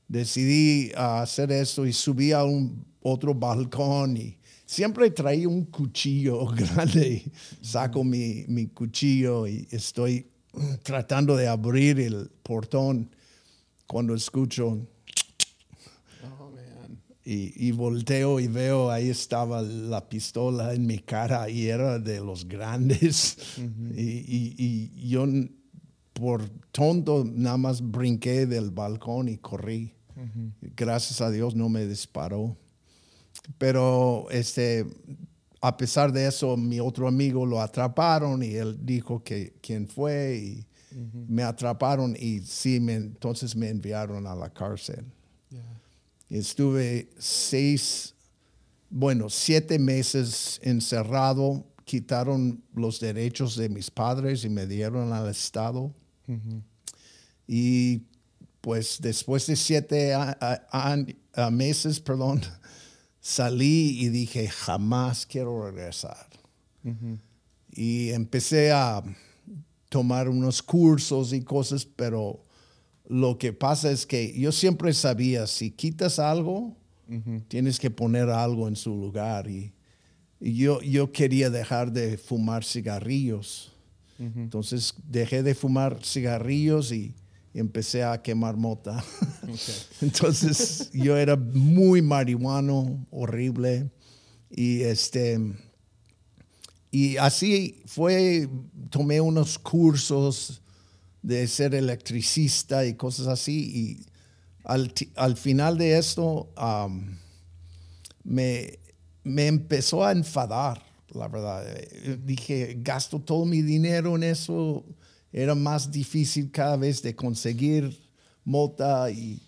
decidí 0.08 0.92
hacer 0.96 1.52
eso 1.52 1.88
y 1.88 1.94
subí 1.94 2.34
a 2.34 2.44
un 2.44 2.86
otro 3.02 3.34
balcón 3.34 4.18
y 4.18 4.38
siempre 4.66 5.10
traía 5.10 5.48
un 5.48 5.66
cuchillo 5.66 6.46
grande. 6.56 7.24
Saco 7.62 8.04
mi, 8.04 8.46
mi 8.48 8.68
cuchillo 8.68 9.48
y 9.48 9.68
estoy 9.72 10.28
tratando 10.84 11.36
de 11.36 11.48
abrir 11.48 12.00
el 12.00 12.30
portón 12.44 13.10
cuando 13.88 14.16
escucho 14.16 14.88
y, 17.28 17.72
volteo 17.72 18.40
y 18.40 18.48
veo, 18.48 18.92
ahí 18.92 19.10
estaba 19.10 19.64
la 19.64 20.08
pistola 20.08 20.76
en 20.76 20.86
mi 20.86 21.00
cara 21.00 21.50
y 21.50 21.68
era 21.68 21.98
de 21.98 22.20
los 22.20 22.48
grandes. 22.48 23.58
y, 23.96 25.10
yo, 25.10 25.26
por 26.14 26.48
tonto, 26.72 27.26
nada 27.26 27.58
más 27.58 27.82
brinqué 27.82 28.46
del 28.46 28.70
balcón 28.70 29.28
y 29.28 29.38
corrí. 29.38 29.94
Gracias 30.62 31.20
a 31.20 31.32
Dios 31.32 31.56
no 31.56 31.68
me 31.68 31.88
disparó. 31.88 32.56
Pero 33.58 34.28
este, 34.30 34.86
a 35.68 35.76
pesar 35.78 36.12
de 36.12 36.28
eso, 36.28 36.56
mi 36.56 36.80
otro 36.80 37.08
amigo 37.08 37.44
lo 37.44 37.60
atraparon 37.60 38.44
y 38.44 38.54
él 38.54 38.78
dijo 38.84 39.24
que 39.24 39.56
quién 39.62 39.88
fue 39.88 40.38
y 40.38 40.66
me 41.28 41.42
atraparon 41.42 42.16
y 42.18 42.40
sí, 42.42 42.80
me, 42.80 42.94
entonces 42.94 43.56
me 43.56 43.70
enviaron 43.70 44.28
a 44.28 44.36
la 44.36 44.52
cárcel. 44.52 45.04
Estuve 46.30 47.10
seis, 47.18 48.14
bueno, 48.92 49.28
siete 49.28 49.80
meses 49.80 50.60
encerrado, 50.62 51.66
quitaron 51.84 52.64
los 52.76 53.00
derechos 53.00 53.56
de 53.56 53.68
mis 53.68 53.90
padres 53.90 54.46
y 54.46 54.50
me 54.50 54.68
dieron 54.68 55.14
al 55.14 55.30
Estado. 55.30 55.92
Y 57.48 58.04
pues 58.62 59.00
después 59.02 59.48
de 59.48 59.56
siete 59.56 60.16
meses, 61.52 62.00
perdón, 62.00 62.42
salí 63.26 64.00
y 64.00 64.10
dije, 64.10 64.48
jamás 64.48 65.26
quiero 65.26 65.66
regresar. 65.66 66.28
Y 67.72 68.12
empecé 68.12 68.72
a 68.72 69.02
tomar 69.90 70.30
unos 70.30 70.62
cursos 70.62 71.34
y 71.34 71.42
cosas, 71.42 71.86
pero 71.86 72.44
lo 73.08 73.40
que 73.40 73.52
pasa 73.52 73.90
es 73.90 74.06
que 74.06 74.40
yo 74.40 74.52
siempre 74.52 74.94
sabía, 74.94 75.48
si 75.48 75.72
quitas 75.72 76.20
algo, 76.20 76.78
tienes 77.48 77.80
que 77.80 77.90
poner 77.90 78.30
algo 78.30 78.68
en 78.68 78.76
su 78.76 78.92
lugar. 78.92 79.50
Y, 79.50 79.74
yo, 80.40 80.80
yo 80.82 81.12
quería 81.12 81.50
dejar 81.50 81.92
de 81.92 82.20
fumar 82.20 82.64
cigarrillos. 82.64 83.72
Entonces 84.20 84.94
dejé 85.04 85.42
de 85.42 85.56
fumar 85.56 86.00
cigarrillos 86.06 86.92
y, 86.92 87.16
empecé 87.60 88.04
a 88.04 88.22
quemar 88.22 88.58
mota. 88.58 89.04
Entonces 90.02 90.90
yo 90.94 91.18
era 91.18 91.36
muy 91.36 92.02
marihuano, 92.02 93.06
horrible. 93.12 93.90
Y 94.50 94.82
este... 94.82 95.40
Y 96.92 97.18
así 97.18 97.82
fue, 97.88 98.48
tomé 98.90 99.20
unos 99.20 99.60
cursos 99.60 100.62
de 101.22 101.46
ser 101.46 101.76
electricista 101.76 102.86
y 102.86 102.94
cosas 102.94 103.28
así. 103.28 103.72
Y 103.76 104.06
al, 104.64 105.36
final 105.36 105.78
de 105.78 105.98
esto 105.98 106.54
me, 108.24 108.80
me 109.26 109.48
empezó 109.48 110.06
a 110.06 110.14
enfadar, 110.14 110.82
la 111.10 111.28
verdad. 111.28 111.66
Dije, 112.24 112.78
gasto 112.80 113.20
todo 113.20 113.44
mi 113.44 113.62
dinero 113.62 114.16
en 114.16 114.24
eso. 114.24 114.86
Era 115.38 115.54
más 115.54 115.92
difícil 115.92 116.50
cada 116.50 116.78
vez 116.78 117.02
de 117.02 117.14
conseguir 117.14 118.00
mota 118.46 119.12
y, 119.12 119.42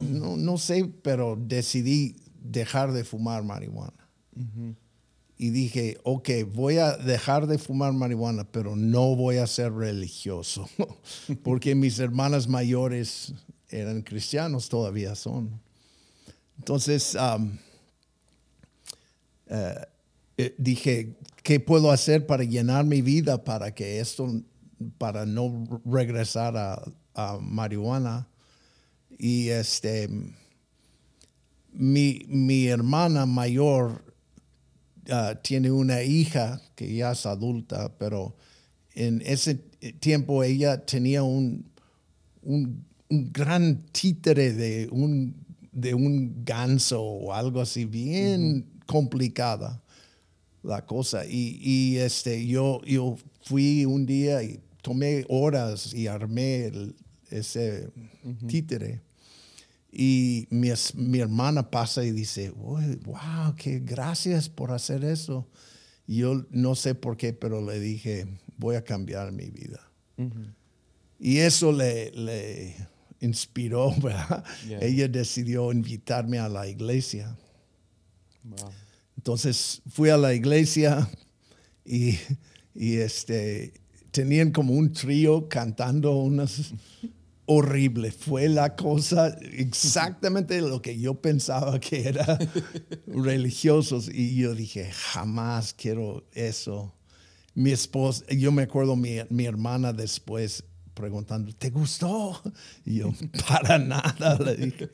no, 0.00 0.56
sé, 0.56 0.90
pero 1.02 1.36
decidí 1.38 2.16
dejar 2.42 2.92
de 2.92 3.04
fumar 3.04 3.44
marihuana 3.44 4.08
y 5.38 5.50
dije, 5.50 5.98
ok, 6.02 6.30
voy 6.52 6.78
a 6.78 6.96
dejar 6.96 7.46
de 7.46 7.58
fumar 7.58 7.92
marihuana, 7.92 8.44
pero 8.44 8.74
no 8.74 9.14
voy 9.14 9.36
a 9.36 9.46
ser 9.46 9.72
religioso, 9.72 10.68
porque 11.44 11.74
mis 11.76 11.98
hermanas 12.00 12.48
mayores 12.48 13.32
eran 13.68 14.02
cristianos, 14.02 14.68
todavía 14.68 15.14
son. 15.14 15.60
Entonces, 16.58 17.16
eh, 19.46 19.86
eh, 20.40 20.54
dije, 20.56 21.16
¿qué 21.42 21.58
puedo 21.58 21.90
hacer 21.90 22.24
para 22.24 22.44
llenar 22.44 22.84
mi 22.84 23.02
vida 23.02 23.42
para 23.42 23.74
que 23.74 23.98
esto, 23.98 24.40
para 24.96 25.26
no 25.26 25.66
regresar 25.84 26.56
a, 26.56 26.80
a 27.14 27.38
marihuana? 27.40 28.28
Y 29.18 29.48
este, 29.48 30.08
mi, 31.72 32.22
mi 32.28 32.68
hermana 32.68 33.26
mayor 33.26 34.14
ah, 35.10 35.34
tiene 35.42 35.72
una 35.72 36.04
hija 36.04 36.62
que 36.76 36.94
ya 36.94 37.10
es 37.10 37.26
adulta, 37.26 37.98
pero 37.98 38.36
en 38.94 39.20
ese 39.26 39.56
tiempo 39.98 40.44
ella 40.44 40.86
tenía 40.86 41.24
un, 41.24 41.68
un, 42.42 42.84
un 43.08 43.32
gran 43.32 43.86
títere 43.86 44.52
de 44.52 44.88
un, 44.92 45.34
de 45.72 45.94
un 45.94 46.44
ganso 46.44 47.02
o 47.02 47.34
algo 47.34 47.60
así, 47.60 47.86
bien 47.86 48.70
complicada 48.86 49.82
la 50.68 50.84
cosa. 50.86 51.24
Y, 51.26 51.58
y, 51.62 51.96
este, 51.96 52.46
yo, 52.46 52.80
yo 52.84 53.16
fui 53.42 53.84
un 53.86 54.04
día 54.06 54.42
y 54.42 54.60
tomé 54.82 55.24
horas 55.28 55.92
y 55.94 56.06
armé 56.06 56.66
el- 56.66 56.94
ese 57.30 57.88
títere. 58.46 59.00
Y 59.90 60.46
mi, 60.50 60.68
es- 60.68 60.94
mi 60.94 61.18
hermana 61.18 61.70
pasa 61.70 62.04
y 62.04 62.10
dice, 62.12 62.52
"Uy, 62.56 62.96
wow, 63.04 63.54
que 63.56 63.80
gracias 63.80 64.48
por 64.48 64.70
hacer 64.70 65.02
eso. 65.04 65.46
Y 66.06 66.18
yo 66.18 66.44
no 66.50 66.74
sé 66.74 66.94
por 66.94 67.16
qué, 67.16 67.32
pero 67.32 67.64
le 67.64 67.80
dije, 67.80 68.26
voy 68.58 68.76
a 68.76 68.84
cambiar 68.84 69.32
mi 69.32 69.50
vida. 69.50 69.80
Y 71.20 71.38
eso 71.38 71.72
le, 71.72 72.10
le 72.12 72.76
inspiró, 73.20 73.92
¿verdad? 74.02 74.44
Yeah. 74.66 74.80
Ella 74.80 75.08
decidió 75.08 75.72
invitarme 75.72 76.38
a 76.38 76.48
la 76.48 76.66
iglesia. 76.68 77.36
Wow. 78.44 78.70
Entonces 79.28 79.82
fui 79.86 80.08
a 80.08 80.16
la 80.16 80.32
iglesia 80.32 81.06
y, 81.84 82.18
y, 82.74 82.96
este, 82.96 83.74
tenían 84.10 84.52
como 84.52 84.72
un 84.72 84.90
trío 84.94 85.50
cantando 85.50 86.16
unas 86.16 86.72
horrible. 87.44 88.10
Fue 88.10 88.48
la 88.48 88.74
cosa 88.74 89.36
exactamente 89.52 90.62
lo 90.62 90.80
que 90.80 90.98
yo 90.98 91.20
pensaba 91.20 91.78
que 91.78 92.08
era 92.08 92.38
religiosos 93.06 94.08
y 94.08 94.34
yo 94.34 94.54
dije, 94.54 94.90
jamás 94.92 95.74
quiero 95.74 96.24
eso. 96.32 96.94
Mi 97.54 97.72
esposa, 97.72 98.24
yo 98.30 98.50
me 98.50 98.62
acuerdo 98.62 98.96
mi, 98.96 99.18
mi 99.28 99.44
hermana 99.44 99.92
después 99.92 100.64
preguntando, 100.94 101.52
¿te 101.52 101.68
gustó? 101.68 102.40
Y 102.86 103.00
yo, 103.00 103.12
para 103.46 103.76
nada, 103.76 104.38
le 104.38 104.56
dije. 104.56 104.88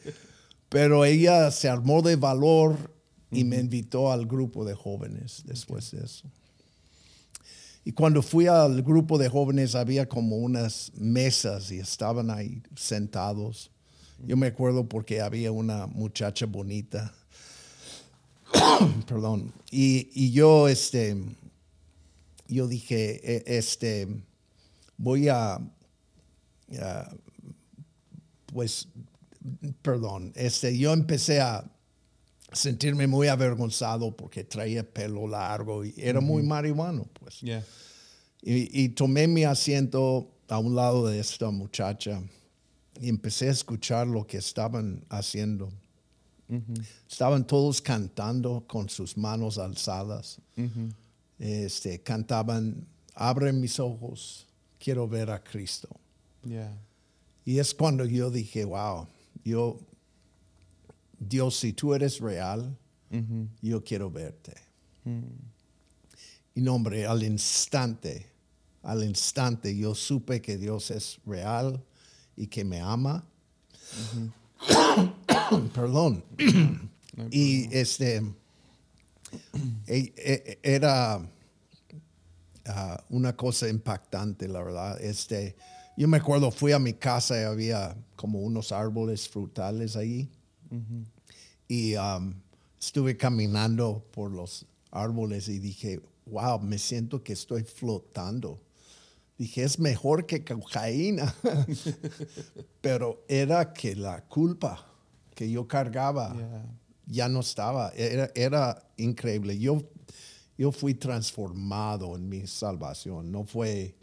Pero 0.71 1.05
ella 1.05 1.53
se 1.53 1.69
armó 1.69 2.03
de 2.03 2.17
valor 2.17 2.94
y 3.35 3.45
me 3.45 3.59
invitó 3.59 4.11
al 4.13 4.27
grupo 4.27 4.65
de 4.65 4.75
jóvenes 4.75 5.43
después 5.47 5.91
de 5.91 6.05
eso. 6.05 6.31
Y 7.85 7.93
cuando 7.93 8.23
fui 8.23 8.47
al 8.47 8.83
grupo 8.83 9.19
de 9.19 9.29
jóvenes 9.29 9.75
había 9.75 10.09
como 10.09 10.37
unas 10.37 10.91
mesas 10.95 11.71
y 11.71 11.79
estaban 11.79 12.31
ahí 12.31 12.63
sentados. 12.75 13.71
Yo 14.27 14.37
me 14.37 14.47
acuerdo 14.47 14.89
porque 14.89 15.21
había 15.21 15.53
una 15.53 15.87
muchacha 15.87 16.47
bonita. 16.47 17.13
Perdón. 19.07 19.53
Y, 19.71 20.09
y 20.15 20.31
yo, 20.31 20.69
este, 20.69 21.17
yo 22.49 22.67
dije, 22.69 23.21
e- 23.37 23.59
este, 23.59 24.09
voy 24.97 25.29
a, 25.29 25.57
a, 26.81 27.17
pues, 28.47 28.89
perdón, 29.83 30.33
este, 30.37 30.79
yo 30.79 30.93
empecé 30.93 31.41
a 31.41 31.71
sentirme 32.55 33.07
muy 33.07 33.29
avergonzado 33.29 34.17
porque 34.17 34.45
traía 34.45 34.83
pelo 34.83 35.27
largo 35.29 35.85
y 35.85 35.95
era 35.97 36.21
muy 36.21 36.43
marihuano, 36.43 37.07
pues. 37.21 37.41
Yeah. 37.41 37.65
Y, 38.43 38.85
y 38.85 38.89
tomé 38.91 39.27
mi 39.27 39.45
asiento 39.45 40.31
a 40.49 40.59
un 40.59 40.75
lado 40.75 41.07
de 41.07 41.19
esta 41.19 41.51
muchacha 41.51 42.23
y 43.01 43.09
empecé 43.09 43.49
a 43.49 43.53
escuchar 43.53 44.07
lo 44.07 44.27
que 44.27 44.39
estaban 44.39 45.05
haciendo. 45.09 45.73
Estaban 47.11 47.47
todos 47.47 47.81
cantando 47.81 48.65
con 48.69 48.89
sus 48.89 49.17
manos 49.17 49.59
alzadas. 49.59 50.41
este, 51.39 52.01
cantaban, 52.01 52.87
abre 53.15 53.53
mis 53.53 53.81
ojos, 53.81 54.47
quiero 54.79 55.09
ver 55.09 55.31
a 55.31 55.43
Cristo. 55.43 55.89
Yeah. 56.45 56.79
Y 57.45 57.59
es 57.59 57.75
cuando 57.75 58.05
yo 58.05 58.31
dije, 58.31 58.65
wow, 58.65 59.09
yo, 59.45 59.81
Dios, 61.19 61.57
si 61.57 61.73
tú 61.73 61.95
eres 61.95 62.21
real, 62.21 62.77
yo 63.63 63.85
quiero 63.85 64.11
verte. 64.11 64.55
Y 66.55 66.61
no, 66.61 66.75
hombre, 66.75 67.07
al 67.07 67.23
instante, 67.23 68.27
al 68.83 69.03
instante 69.05 69.77
yo 69.77 69.95
supe 69.95 70.41
que 70.41 70.57
Dios 70.57 70.91
es 70.91 71.21
real 71.25 71.83
y 72.37 72.47
que 72.47 72.65
me 72.65 72.81
ama. 72.81 73.25
Perdón. 75.75 76.25
y 77.31 77.77
este, 77.77 78.23
e- 79.87 80.13
e- 80.17 80.59
era 80.63 81.21
ah, 82.67 83.05
una 83.11 83.37
cosa 83.37 83.69
impactante, 83.69 84.49
la 84.49 84.63
verdad. 84.63 85.01
Este, 85.01 85.57
yo 85.97 86.09
me 86.09 86.17
acuerdo, 86.17 86.51
fui 86.51 86.73
a 86.73 86.79
mi 86.79 86.95
casa 86.95 87.41
y 87.41 87.45
había 87.45 87.97
como 88.17 88.41
unos 88.41 88.73
árboles 88.73 89.29
frutales 89.29 89.97
ahí. 89.97 90.29
Y 91.69 91.95
um, 91.97 92.35
estuve 92.79 93.17
caminando 93.17 94.05
por 94.13 94.31
los 94.31 94.67
árboles 94.91 95.49
y 95.49 95.59
dije, 95.59 96.01
wow, 96.27 96.61
me 96.61 96.79
siento 96.79 97.23
que 97.23 97.33
estoy 97.33 97.65
flotando. 97.65 98.61
Dije, 99.39 99.65
es 99.65 99.79
mejor 99.79 100.27
que 100.27 100.45
cocaína. 100.45 101.35
Pero 102.81 103.25
era 103.29 103.73
que 103.73 103.97
la 103.97 104.23
culpa 104.25 104.87
que 105.35 105.51
yo 105.51 105.67
cargaba 105.67 106.35
Yeah. 106.35 106.67
ya 107.07 107.29
no 107.29 107.41
estaba. 107.41 107.91
Era, 107.97 108.31
era 108.35 108.83
increíble. 108.97 109.59
Yo, 109.59 109.83
yo 110.57 110.71
fui 110.71 110.95
transformado 110.95 112.15
en 112.15 112.29
mi 112.29 112.47
salvación. 112.47 113.33
No 113.33 113.45
fue 113.45 113.97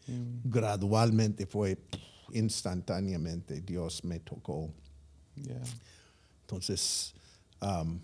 gradualmente, 0.43 1.45
fue 1.45 1.77
instantáneamente. 2.33 3.61
Dios 3.61 4.03
me 4.03 4.19
tocó. 4.19 4.69
Yeah. 5.35 5.61
Entonces, 6.55 7.13
um, 7.61 7.97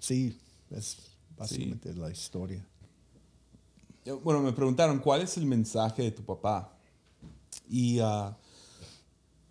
sí, 0.00 0.36
es 0.70 0.96
básicamente 1.38 1.94
la 1.94 2.10
historia. 2.10 2.66
Yo- 4.04 4.18
Bueno, 4.18 4.42
me 4.42 4.52
preguntaron, 4.52 4.98
¿cuál 4.98 5.22
es 5.22 5.36
el 5.36 5.46
mensaje 5.46 6.02
de 6.02 6.10
tu 6.10 6.24
papá? 6.24 6.76
Y, 7.70 8.00
ah, 8.00 8.36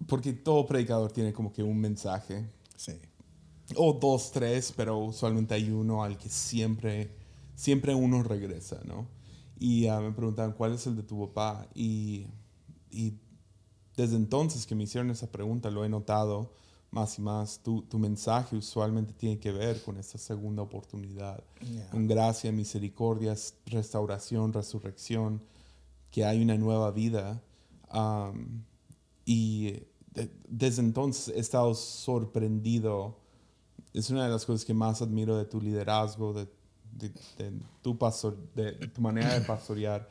porque 0.07 0.33
todo 0.33 0.65
predicador 0.67 1.09
tiene 1.13 1.31
como 1.31 1.53
que 1.53 1.63
un 1.63 1.79
mensaje, 1.79 2.45
Sí. 2.75 2.91
o 3.77 3.93
dos, 3.93 4.29
tres, 4.33 4.73
pero 4.75 4.97
usualmente 4.97 5.53
hay 5.53 5.69
uno 5.71 6.03
al 6.03 6.17
que 6.17 6.27
siempre, 6.27 7.15
siempre 7.55 7.95
uno 7.95 8.23
regresa, 8.23 8.81
¿no? 8.83 9.07
Y 9.57 9.87
ah, 9.87 10.01
me 10.01 10.11
preguntaron, 10.11 10.51
¿cuál 10.51 10.73
es 10.73 10.85
el 10.85 10.97
de 10.97 11.03
tu 11.03 11.17
papá? 11.29 11.65
Y, 11.73 12.27
y 12.91 13.13
desde 13.95 14.17
entonces 14.17 14.65
que 14.65 14.75
me 14.75 14.83
hicieron 14.83 15.09
esa 15.11 15.31
pregunta, 15.31 15.71
lo 15.71 15.85
he 15.85 15.89
notado 15.89 16.51
más 16.93 17.17
y 17.17 17.21
más. 17.21 17.59
Tu, 17.63 17.81
tu 17.83 17.97
mensaje 17.99 18.55
usualmente 18.55 19.11
tiene 19.13 19.39
que 19.39 19.51
ver 19.51 19.81
con 19.83 19.97
esta 19.97 20.17
segunda 20.17 20.61
oportunidad. 20.61 21.43
Yeah. 21.61 21.89
Con 21.89 22.07
gracia, 22.07 22.51
misericordia, 22.51 23.35
restauración, 23.65 24.53
resurrección, 24.53 25.41
que 26.11 26.23
hay 26.23 26.41
una 26.41 26.55
nueva 26.57 26.91
vida. 26.91 27.41
Y 29.25 29.71
de- 30.13 30.31
desde 30.47 30.81
entonces 30.81 31.35
he 31.35 31.39
estado 31.39 31.73
sorprendido. 31.75 33.17
Es 33.93 34.09
una 34.09 34.25
de 34.25 34.29
las 34.31 34.45
cosas 34.45 34.65
que 34.65 34.73
más 34.73 35.01
admiro 35.01 35.37
de 35.37 35.45
tu 35.45 35.61
liderazgo, 35.61 36.33
de, 36.33 36.47
de- 36.93 37.09
de 37.37 37.59
tu, 37.81 37.97
pastor, 37.97 38.37
de 38.55 38.73
tu 38.89 39.01
manera 39.01 39.33
de 39.33 39.41
pastorear. 39.41 40.07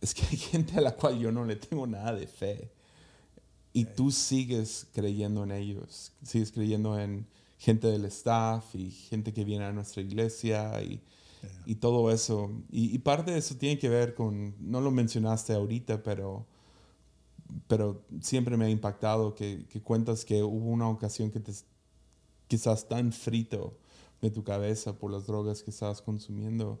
Es 0.00 0.14
que 0.14 0.22
hay 0.30 0.36
gente 0.36 0.76
a 0.76 0.80
la 0.80 0.96
cual 0.96 1.18
yo 1.18 1.30
no 1.30 1.44
le 1.44 1.56
tengo 1.56 1.86
nada 1.86 2.12
de 2.14 2.26
fe. 2.26 2.70
Y 3.72 3.86
tú 3.86 4.10
sigues 4.10 4.86
creyendo 4.92 5.44
en 5.44 5.52
ellos, 5.52 6.12
sigues 6.22 6.52
creyendo 6.52 6.98
en 6.98 7.26
gente 7.58 7.86
del 7.86 8.04
staff 8.06 8.74
y 8.74 8.90
gente 8.90 9.32
que 9.32 9.44
viene 9.44 9.64
a 9.64 9.72
nuestra 9.72 10.02
iglesia 10.02 10.82
y, 10.82 11.00
y 11.64 11.76
todo 11.76 12.10
eso. 12.10 12.50
Y, 12.70 12.94
y 12.94 12.98
parte 12.98 13.30
de 13.30 13.38
eso 13.38 13.56
tiene 13.56 13.78
que 13.78 13.88
ver 13.88 14.14
con, 14.14 14.54
no 14.58 14.80
lo 14.80 14.90
mencionaste 14.90 15.54
ahorita, 15.54 16.02
pero, 16.02 16.44
pero 17.68 18.04
siempre 18.20 18.56
me 18.56 18.66
ha 18.66 18.70
impactado 18.70 19.34
que, 19.34 19.64
que 19.70 19.80
cuentas 19.80 20.24
que 20.24 20.42
hubo 20.42 20.68
una 20.68 20.88
ocasión 20.88 21.30
que 21.30 21.40
te 21.40 21.52
quizás 22.48 22.86
tan 22.86 23.12
frito 23.12 23.78
de 24.20 24.30
tu 24.30 24.44
cabeza 24.44 24.98
por 24.98 25.10
las 25.10 25.26
drogas 25.26 25.62
que 25.62 25.70
estabas 25.70 26.02
consumiendo 26.02 26.80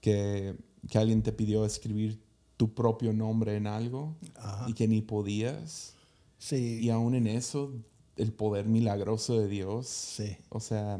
que, 0.00 0.56
que 0.90 0.98
alguien 0.98 1.22
te 1.22 1.32
pidió 1.32 1.64
escribir 1.64 2.20
tu 2.56 2.74
propio 2.74 3.12
nombre 3.12 3.56
en 3.56 3.66
algo 3.66 4.16
Ajá. 4.36 4.66
y 4.68 4.74
que 4.74 4.88
ni 4.88 5.00
podías. 5.00 5.94
Sí. 6.42 6.80
Y 6.82 6.90
aún 6.90 7.14
en 7.14 7.28
eso, 7.28 7.72
el 8.16 8.32
poder 8.32 8.66
milagroso 8.66 9.38
de 9.38 9.46
Dios. 9.46 9.86
Sí. 9.86 10.36
O 10.48 10.58
sea, 10.58 10.98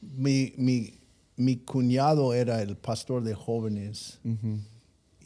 Mi, 0.00 0.52
mi, 0.56 1.00
mi 1.36 1.56
cuñado 1.56 2.32
era 2.32 2.62
el 2.62 2.76
pastor 2.76 3.24
de 3.24 3.34
jóvenes 3.34 4.20
ujú, 4.24 4.58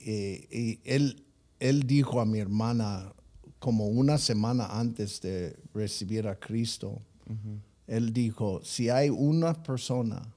eh, 0.06 0.48
y 0.50 0.80
él, 0.90 1.22
él 1.60 1.82
dijo 1.86 2.20
a 2.20 2.24
mi 2.24 2.38
hermana 2.38 3.12
como 3.58 3.88
una 3.88 4.16
semana 4.16 4.66
antes 4.66 5.20
de 5.20 5.54
recibir 5.74 6.26
a 6.26 6.34
Cristo, 6.38 7.00
él 7.86 8.12
dijo, 8.12 8.60
si 8.64 8.88
hay 8.88 9.10
una 9.10 9.62
persona 9.62 10.34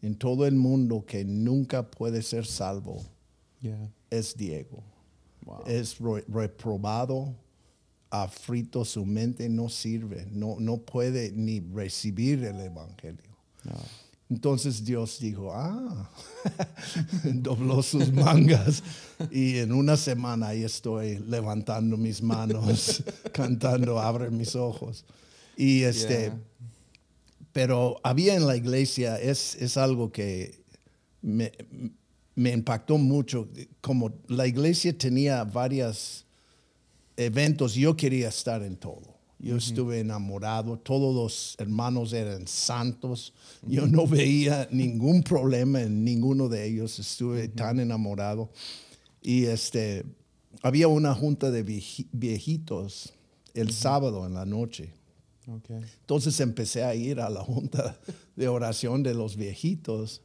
en 0.00 0.14
todo 0.16 0.46
el 0.46 0.54
mundo 0.54 1.04
que 1.04 1.24
nunca 1.24 1.90
puede 1.90 2.22
ser 2.22 2.46
salvo 2.46 3.02
Yeah. 3.60 3.90
es 4.10 4.36
Diego. 4.36 4.82
Wow. 5.46 5.62
Es 5.66 5.98
re- 5.98 6.24
reprobado, 6.28 7.34
afrito, 8.22 8.84
su 8.84 9.04
mente 9.04 9.48
no 9.48 9.68
sirve, 9.68 10.26
no, 10.30 10.56
no 10.60 10.78
puede 10.78 11.32
ni 11.32 11.60
recibir 11.60 12.44
el 12.44 12.60
Evangelio. 12.60 13.36
No. 13.64 13.74
Entonces 14.30 14.84
Dios 14.84 15.18
dijo, 15.20 15.52
ah, 15.52 16.10
dobló 17.24 17.82
sus 17.82 18.12
mangas 18.12 18.82
y 19.30 19.58
en 19.58 19.72
una 19.72 19.96
semana 19.96 20.48
ahí 20.48 20.64
estoy 20.64 21.18
levantando 21.18 21.96
mis 21.96 22.22
manos, 22.22 23.02
cantando, 23.32 24.00
abre 24.00 24.30
mis 24.30 24.56
ojos. 24.56 25.04
Y 25.56 25.82
este, 25.82 26.14
Yeah. 26.14 26.40
pero 27.52 28.00
había 28.02 28.34
en 28.34 28.46
la 28.46 28.56
iglesia, 28.56 29.20
es, 29.20 29.56
es 29.56 29.76
algo 29.76 30.10
que 30.10 30.58
me, 31.22 31.52
me 32.34 32.50
impactó 32.52 32.98
mucho, 32.98 33.48
como 33.80 34.10
la 34.28 34.46
iglesia 34.46 34.96
tenía 34.96 35.44
varios 35.44 36.24
eventos, 37.16 37.74
yo 37.74 37.96
quería 37.96 38.28
estar 38.28 38.62
en 38.62 38.76
todo. 38.76 39.14
Yo 39.38 39.56
estuve 39.58 40.00
enamorado, 40.00 40.78
todos 40.78 41.14
los 41.14 41.54
hermanos 41.58 42.14
eran 42.14 42.46
santos, 42.48 43.34
yo 43.62 43.86
no 43.86 44.06
veía 44.06 44.66
ningún 44.70 45.22
problema 45.22 45.82
en 45.82 46.02
ninguno 46.02 46.48
de 46.48 46.66
ellos, 46.66 46.98
estuve 46.98 47.48
tan 47.48 47.78
enamorado. 47.78 48.50
Y 49.20 49.44
este, 49.44 50.04
había 50.62 50.88
una 50.88 51.14
junta 51.14 51.50
de 51.50 51.62
vieji- 51.64 52.06
viejitos 52.12 53.12
el 53.52 53.70
sábado 53.72 54.26
en 54.26 54.32
la 54.34 54.46
noche. 54.46 54.90
Okay. 55.46 55.82
Entonces 56.00 56.40
empecé 56.40 56.82
a 56.84 56.94
ir 56.94 57.20
a 57.20 57.28
la 57.28 57.42
junta 57.44 57.98
de 58.36 58.48
oración 58.48 59.02
de 59.02 59.12
los 59.12 59.36
viejitos 59.36 60.22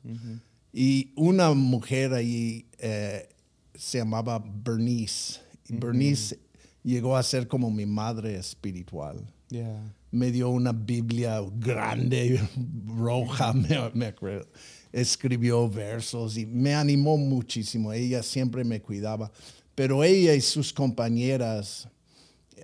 y 0.72 1.12
una 1.18 1.54
mujer 1.54 2.14
ahí 2.14 2.68
eh, 2.78 3.28
se 3.76 3.98
llamaba 3.98 4.42
Bernice. 4.64 5.42
Bernice 5.68 6.40
llegó 6.84 7.16
a 7.18 7.24
ser 7.24 7.48
como 7.48 7.70
mi 7.72 7.86
madre 7.86 8.36
espiritual. 8.38 9.18
Yeah. 9.50 9.94
Me 10.12 10.32
dio 10.32 10.50
una 10.50 10.72
Biblia 10.72 11.42
grande, 11.58 12.40
roja, 12.88 13.54
me, 13.54 13.78
me 13.94 14.06
acuerdo. 14.08 14.48
Escribió 14.92 15.70
versos 15.70 16.38
y 16.38 16.46
me 16.46 16.74
animó 16.74 17.18
muchísimo. 17.18 17.94
Ella 17.94 18.24
siempre 18.24 18.64
me 18.64 18.82
cuidaba. 18.82 19.32
Pero 19.76 20.04
ella 20.04 20.34
y 20.34 20.42
sus 20.42 20.74
compañeras 20.74 21.88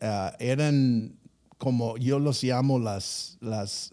ah, 0.01 0.35
eran 0.39 1.13
como 1.57 1.97
yo 1.97 2.19
los 2.19 2.43
llamo 2.43 2.79
las, 2.79 3.37
las 3.41 3.91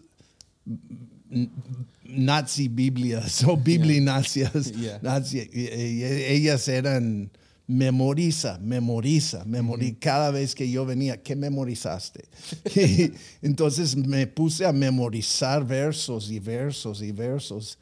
nazi 2.03 2.67
biblias 2.67 3.43
o 3.43 3.55
biblinacias. 3.57 4.71
Yeah. 4.75 4.99
nazi. 5.01 5.47
Y- 5.51 5.61
y- 5.61 6.03
ellas 6.03 6.67
eran 6.67 7.31
memoriza, 7.67 8.59
memoriza, 8.59 9.45
memoriza. 9.45 9.97
Cada 9.99 10.31
vez 10.31 10.53
que 10.53 10.69
yo 10.69 10.85
venía, 10.85 11.21
¿qué 11.21 11.35
memorizaste? 11.35 12.25
Y 12.75 13.13
entonces 13.41 13.95
me 13.95 14.27
puse 14.27 14.65
a 14.65 14.73
memorizar 14.73 15.65
versos 15.65 16.29
y 16.31 16.39
versos 16.39 17.01
y 17.01 17.11
versos. 17.11 17.77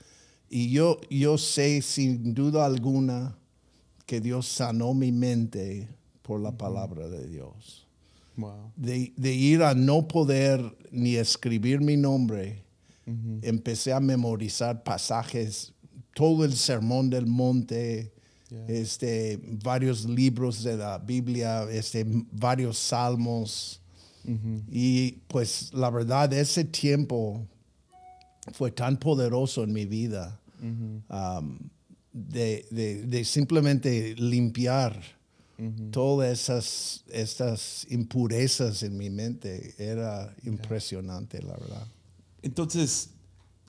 Y 0.49 0.69
yo, 0.69 0.99
yo 1.09 1.37
sé 1.37 1.81
sin 1.81 2.33
duda 2.33 2.65
alguna 2.65 3.37
que 4.05 4.19
Dios 4.19 4.47
sanó 4.47 4.93
mi 4.93 5.11
mente 5.11 5.87
por 6.21 6.39
la 6.41 6.51
palabra 6.57 7.07
de 7.09 7.27
Dios 7.27 7.87
Wow. 8.37 8.71
de, 8.77 9.13
de 9.17 9.33
ir 9.33 9.61
a 9.61 9.73
no 9.73 10.07
poder 10.07 10.61
ni 10.89 11.15
escribir 11.15 11.81
mi 11.81 11.97
nombre, 11.97 12.63
empecé 13.41 13.91
a 13.91 13.99
memorizar 13.99 14.83
pasajes, 14.83 15.73
todo 16.13 16.45
el 16.45 16.55
sermón 16.55 17.09
del 17.09 17.27
monte, 17.27 18.13
Yeah. 18.51 18.65
este, 18.67 19.39
varios 19.63 20.03
libros 20.03 20.61
de 20.61 20.75
la 20.75 20.97
Biblia, 20.97 21.63
este, 21.71 22.05
varios 22.31 22.77
salmos. 22.77 23.79
Y 24.69 25.13
pues 25.29 25.73
la 25.73 25.89
verdad, 25.89 26.31
ese 26.33 26.63
tiempo 26.65 27.43
fue 28.53 28.71
tan 28.71 28.97
poderoso 28.97 29.63
en 29.63 29.71
mi 29.73 29.85
vida 29.85 30.39
um, 30.61 31.57
de, 32.13 32.65
de- 32.69 33.03
de 33.07 33.23
simplemente 33.25 34.13
limpiar 34.15 35.01
todas 35.91 36.29
esas 36.31 37.03
estas 37.09 37.85
impurezas 37.89 38.83
en 38.83 38.97
mi 38.97 39.09
mente. 39.09 39.73
Era 39.77 40.35
impresionante, 40.43 41.41
la 41.41 41.53
verdad. 41.53 41.87
Entonces, 42.41 43.11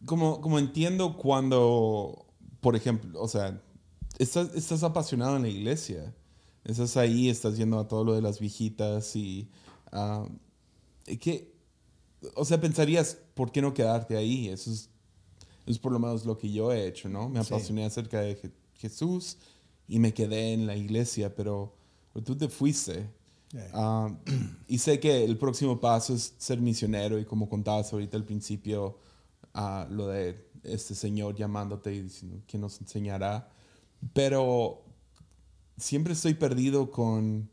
como, 0.06 0.40
como 0.40 0.58
entiendo 0.58 1.16
cuando, 1.16 2.26
por 2.60 2.76
ejemplo, 2.76 3.20
o 3.22 3.28
sea, 3.28 3.60
estás, 4.22 4.54
estás 4.54 4.82
apasionado 4.82 5.36
en 5.36 5.42
la 5.42 5.48
iglesia. 5.48 6.14
Estás 6.64 6.96
ahí, 6.96 7.28
estás 7.28 7.56
yendo 7.56 7.78
a 7.78 7.88
todo 7.88 8.04
lo 8.04 8.14
de 8.14 8.22
las 8.22 8.38
viejitas 8.38 9.16
y... 9.16 9.48
que, 11.20 11.52
o 12.34 12.44
sea, 12.44 12.60
pensarías, 12.60 13.16
¿por 13.34 13.50
qué 13.50 13.60
no 13.60 13.74
quedarte 13.74 14.16
ahí? 14.16 14.48
Eso 14.48 14.70
es, 14.70 14.88
es 15.66 15.78
por 15.78 15.92
lo 15.92 15.98
menos 15.98 16.24
lo 16.24 16.38
que 16.38 16.50
yo 16.52 16.72
he 16.72 16.86
hecho, 16.86 17.08
¿no? 17.08 17.28
Me 17.28 17.42
Sí. 17.42 17.52
apasioné 17.52 17.84
acerca 17.84 18.20
de 18.20 18.40
Je- 18.40 18.52
Jesús 18.74 19.38
y 19.88 19.98
me 19.98 20.14
quedé 20.14 20.52
en 20.52 20.66
la 20.66 20.76
iglesia, 20.76 21.34
pero, 21.34 21.74
tú 22.24 22.36
te 22.36 22.48
fuiste. 22.48 23.08
Yeah. 23.52 23.70
Ah, 23.74 24.16
y 24.68 24.78
sé 24.78 24.98
que 25.00 25.24
el 25.24 25.36
próximo 25.36 25.78
paso 25.80 26.14
es 26.14 26.34
ser 26.38 26.60
misionero 26.60 27.18
y 27.18 27.24
como 27.24 27.48
contabas 27.48 27.92
ahorita 27.92 28.16
al 28.16 28.24
principio, 28.24 28.98
ah, 29.54 29.86
lo 29.90 30.06
de 30.06 30.48
este 30.62 30.94
Señor 30.94 31.34
llamándote 31.34 31.92
y 31.92 32.02
diciendo 32.02 32.40
que 32.46 32.56
nos 32.56 32.80
enseñará. 32.80 33.50
Pero 34.12 34.82
siempre 35.76 36.12
estoy 36.12 36.34
perdido 36.34 36.90
con 36.90 37.48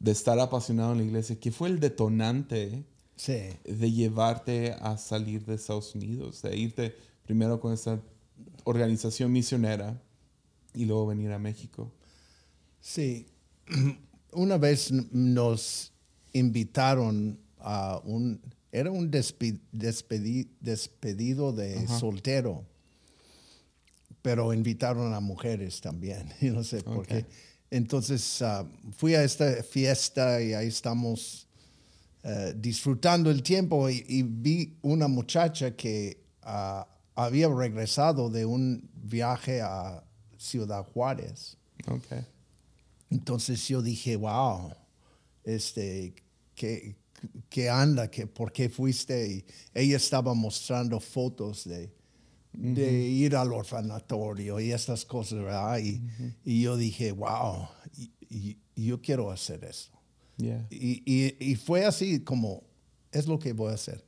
de 0.00 0.12
estar 0.12 0.38
apasionado 0.38 0.92
en 0.92 0.98
la 0.98 1.04
iglesia. 1.04 1.38
¿Qué 1.40 1.50
fue 1.50 1.68
el 1.68 1.80
detonante 1.80 2.84
Sí. 3.16 3.38
de 3.64 3.90
llevarte 3.92 4.72
a 4.80 4.96
salir 4.96 5.44
de 5.44 5.54
Estados 5.56 5.94
Unidos? 5.94 6.42
De 6.42 6.56
irte 6.56 6.94
primero 7.24 7.58
con 7.60 7.72
esta 7.72 8.00
organización 8.64 9.32
misionera 9.32 10.00
y 10.74 10.84
luego 10.84 11.06
venir 11.06 11.32
a 11.32 11.38
México. 11.38 11.90
Sí. 12.80 13.26
Una 14.32 14.58
vez 14.58 14.92
nos 14.92 15.92
invitaron 16.32 17.38
a 17.58 18.00
un, 18.04 18.40
era 18.70 18.90
un 18.90 19.10
despi- 19.10 19.58
despedi- 19.72 20.48
despedido 20.60 21.52
de 21.52 21.88
soltero, 21.88 22.64
pero 24.28 24.52
invitaron 24.52 25.14
a 25.14 25.20
mujeres 25.20 25.80
también, 25.80 26.30
y 26.42 26.50
no 26.50 26.62
sé 26.62 26.82
por 26.82 26.98
Ok. 26.98 27.06
qué. 27.06 27.26
Entonces 27.70 28.42
ah, 28.42 28.66
fui 28.94 29.14
a 29.14 29.24
esta 29.24 29.62
fiesta 29.62 30.42
y 30.42 30.52
ahí 30.52 30.68
estamos 30.68 31.46
eh, 32.24 32.52
disfrutando 32.54 33.30
el 33.30 33.42
tiempo 33.42 33.88
y, 33.88 34.04
y 34.06 34.22
vi 34.22 34.76
una 34.82 35.08
muchacha 35.08 35.74
que 35.74 36.22
ah, 36.42 36.86
había 37.14 37.48
regresado 37.48 38.28
de 38.28 38.44
un 38.44 38.90
viaje 38.94 39.62
a 39.62 40.04
Ciudad 40.36 40.84
Juárez. 40.84 41.56
Ok. 41.86 42.22
Entonces 43.08 43.66
yo 43.66 43.80
dije, 43.80 44.16
wow, 44.16 44.74
este, 45.42 46.14
¿qué, 46.54 46.96
qué 47.48 47.70
anda? 47.70 48.10
¿Qué, 48.10 48.26
¿Por 48.26 48.52
qué 48.52 48.68
fuiste? 48.68 49.26
Y 49.26 49.44
ella 49.72 49.96
estaba 49.96 50.34
mostrando 50.34 51.00
fotos 51.00 51.64
de, 51.64 51.90
de 52.52 53.02
ir 53.08 53.36
al 53.36 53.52
orfanatorio 53.52 54.58
y 54.60 54.72
estas 54.72 55.04
cosas, 55.04 55.40
¿verdad? 55.40 55.78
Y, 55.78 56.00
y 56.44 56.62
yo 56.62 56.76
dije, 56.76 57.12
wow, 57.12 57.68
y, 57.96 58.10
y- 58.28 58.58
y 58.74 58.86
yo 58.86 59.00
quiero 59.00 59.30
hacer 59.30 59.64
eso. 59.64 59.90
Yeah. 60.36 60.66
Y, 60.70 61.56
fue 61.56 61.84
así 61.84 62.20
como, 62.20 62.62
es 63.12 63.26
lo 63.26 63.38
que 63.38 63.52
voy 63.52 63.72
a 63.72 63.74
hacer. 63.74 64.04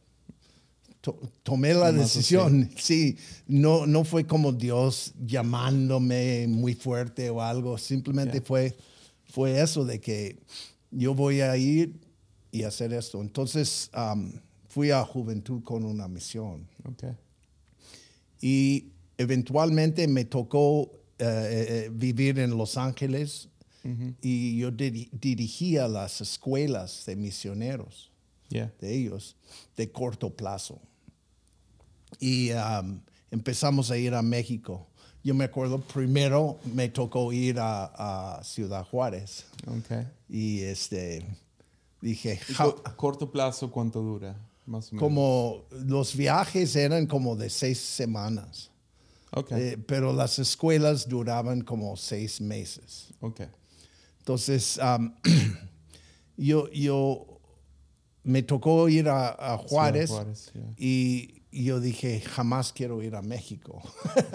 To- 1.00 1.18
tomé 1.42 1.74
la 1.74 1.90
decisión, 1.92 2.70
sí, 2.76 3.16
no, 3.46 3.86
no 3.86 4.04
fue 4.04 4.26
como 4.26 4.52
Dios 4.52 5.12
llamándome 5.24 6.46
muy 6.46 6.74
fuerte 6.74 7.30
o 7.30 7.40
algo, 7.42 7.78
simplemente 7.78 8.34
Yeah. 8.38 8.46
fue, 8.46 8.76
fue 9.24 9.60
eso 9.60 9.84
de 9.84 10.00
que 10.00 10.38
yo 10.90 11.14
voy 11.14 11.40
a 11.40 11.56
ir 11.56 11.98
y 12.52 12.62
hacer 12.64 12.92
esto. 12.92 13.20
Entonces 13.20 13.90
um, 13.96 14.32
fui 14.68 14.90
a 14.90 15.04
Juventud 15.04 15.62
con 15.64 15.84
una 15.84 16.06
misión 16.08 16.68
Ok. 16.84 17.04
Y 18.40 18.92
eventualmente 19.18 20.06
me 20.08 20.24
tocó 20.24 20.90
eh, 21.18 21.26
eh, 21.86 21.90
vivir 21.92 22.38
en 22.38 22.56
Los 22.56 22.76
Ángeles 22.76 23.48
y 24.22 24.58
yo 24.58 24.70
diri- 24.70 25.08
dirigía 25.12 25.88
las 25.88 26.20
escuelas 26.20 27.04
de 27.06 27.16
misioneros 27.16 28.10
Yeah. 28.50 28.72
de 28.80 28.94
ellos 28.94 29.36
de 29.76 29.90
corto 29.92 30.34
plazo. 30.34 30.80
Y 32.18 32.50
um, 32.52 33.00
empezamos 33.30 33.90
a 33.92 33.96
ir 33.96 34.12
a 34.14 34.22
México. 34.22 34.86
Yo 35.22 35.34
me 35.34 35.44
acuerdo, 35.44 35.80
primero 35.80 36.58
me 36.74 36.88
tocó 36.88 37.32
ir 37.32 37.58
a, 37.60 38.38
a 38.38 38.42
Ciudad 38.44 38.84
Juárez 38.84 39.46
Ok. 39.66 40.04
y 40.28 40.60
este, 40.62 41.24
dije, 42.00 42.40
¿Y 42.48 42.52
"Ja- 42.54 42.64
co- 42.64 42.82
corto 42.96 43.30
plazo 43.30 43.70
cuánto 43.70 44.00
dura? 44.02 44.34
Más 44.70 44.92
o 44.92 44.94
menos. 44.94 45.02
como 45.02 45.64
los 45.84 46.14
viajes 46.14 46.76
eran 46.76 47.06
como 47.06 47.34
de 47.34 47.50
seis 47.50 47.78
semanas. 47.78 48.70
Eh, 49.50 49.76
pero 49.86 50.12
las 50.12 50.38
escuelas 50.38 51.08
duraban 51.08 51.62
como 51.62 51.96
seis 51.96 52.40
meses. 52.40 53.08
Ok. 53.20 53.42
Entonces, 54.18 54.78
yo, 56.36 56.70
yo 56.70 57.40
me 58.22 58.42
tocó 58.42 58.88
ir 58.88 59.08
a, 59.08 59.54
a 59.54 59.58
Juárez, 59.58 60.10
Juárez, 60.10 60.52
yeah. 60.52 60.74
y 60.76 61.42
yo 61.52 61.80
dije, 61.80 62.20
jamás 62.20 62.72
quiero 62.72 63.02
ir 63.02 63.14
a 63.16 63.22
México. 63.22 63.82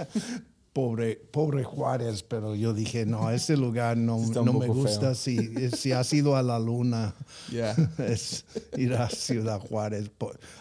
pobre, 0.76 1.16
pobre 1.16 1.64
Juárez, 1.64 2.22
pero 2.22 2.54
yo 2.54 2.74
dije, 2.74 3.06
no, 3.06 3.32
ese 3.32 3.56
lugar 3.56 3.96
no, 3.96 4.18
no 4.44 4.52
me 4.52 4.68
gusta. 4.68 5.16
Si, 5.16 5.70
si 5.72 5.94
has 5.94 6.12
ido 6.12 6.36
a 6.36 6.44
la 6.44 6.60
luna, 6.60 7.16
Yeah. 7.50 7.74
es 7.98 8.44
ir 8.76 8.94
a 8.94 9.10
Ciudad 9.10 9.62
Juárez. 9.62 10.12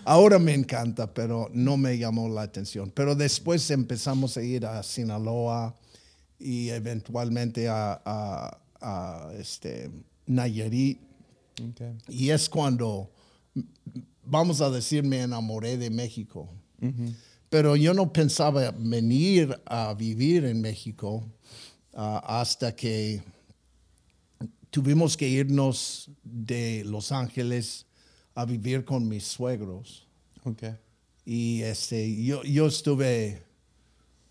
Ahora 0.04 0.38
me 0.38 0.54
encanta, 0.54 1.12
pero 1.12 1.50
no 1.52 1.76
me 1.76 1.98
llamó 1.98 2.28
la 2.28 2.42
atención. 2.42 2.92
Pero 2.94 3.16
después 3.16 3.68
empezamos 3.72 4.36
a 4.36 4.42
ir 4.42 4.64
a 4.66 4.84
Sinaloa 4.84 5.74
y 6.38 6.68
eventualmente 6.68 7.68
a, 7.68 8.00
a- 8.04 8.60
a, 8.80 9.32
este, 9.36 9.90
Nayarit. 10.26 11.00
Y 12.08 12.30
es 12.30 12.48
cuando, 12.48 13.10
vamos 14.24 14.60
a 14.60 14.70
decir, 14.70 15.02
me 15.02 15.22
enamoré 15.22 15.76
de 15.76 15.90
México. 15.90 16.48
Pero 17.54 17.76
yo 17.76 17.94
no 17.94 18.12
pensaba 18.12 18.72
venir 18.72 19.56
a 19.64 19.94
vivir 19.94 20.44
en 20.44 20.60
México 20.60 21.24
ah, 21.94 22.40
hasta 22.40 22.74
que 22.74 23.22
tuvimos 24.70 25.16
que 25.16 25.28
irnos 25.28 26.10
de 26.24 26.82
Los 26.84 27.12
Ángeles 27.12 27.86
a 28.34 28.44
vivir 28.44 28.84
con 28.84 29.06
mis 29.06 29.22
suegros. 29.22 30.08
Ok. 30.42 30.64
Y 31.24 31.62
este, 31.62 32.24
yo, 32.24 32.42
yo 32.42 32.66
estuve 32.66 33.44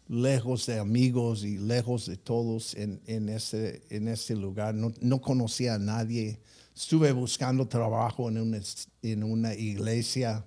lejos 0.10 0.66
de 0.66 0.80
amigos 0.80 1.46
y 1.46 1.60
lejos 1.60 2.08
de 2.08 2.18
todos 2.18 2.76
en, 2.76 3.00
en, 3.06 3.30
ese, 3.30 3.84
en 3.90 4.10
ese 4.10 4.36
lugar. 4.36 4.76
No, 4.76 4.92
no 5.00 5.22
conocía 5.22 5.76
a 5.76 5.80
nadie. 5.80 6.42
Estuve 6.76 7.14
buscando 7.14 7.70
trabajo 7.70 8.28
en 8.28 8.38
una, 8.40 8.60
en 9.02 9.24
una 9.24 9.54
iglesia. 9.54 10.46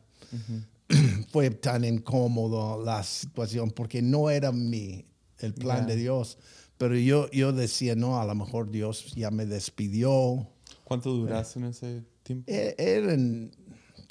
Fue 1.36 1.50
tan 1.50 1.84
incómodo 1.84 2.82
la 2.82 3.02
situación 3.02 3.70
porque 3.70 4.00
no 4.00 4.30
era 4.30 4.52
mi, 4.52 5.04
el 5.40 5.52
plan 5.52 5.80
Ya. 5.80 5.94
de 5.94 5.96
Dios. 5.96 6.38
Pero 6.78 6.96
yo, 6.96 7.30
yo 7.30 7.52
decía, 7.52 7.94
no, 7.94 8.18
a 8.18 8.24
lo 8.24 8.34
mejor 8.34 8.70
Dios 8.70 9.12
ya 9.14 9.30
me 9.30 9.44
despidió. 9.44 10.48
¿Cuánto 10.84 11.10
duraste 11.12 11.58
en 11.58 11.64
ese 11.66 12.02
tiempo? 12.22 12.50
E- 12.50 12.74
Eran 12.78 13.50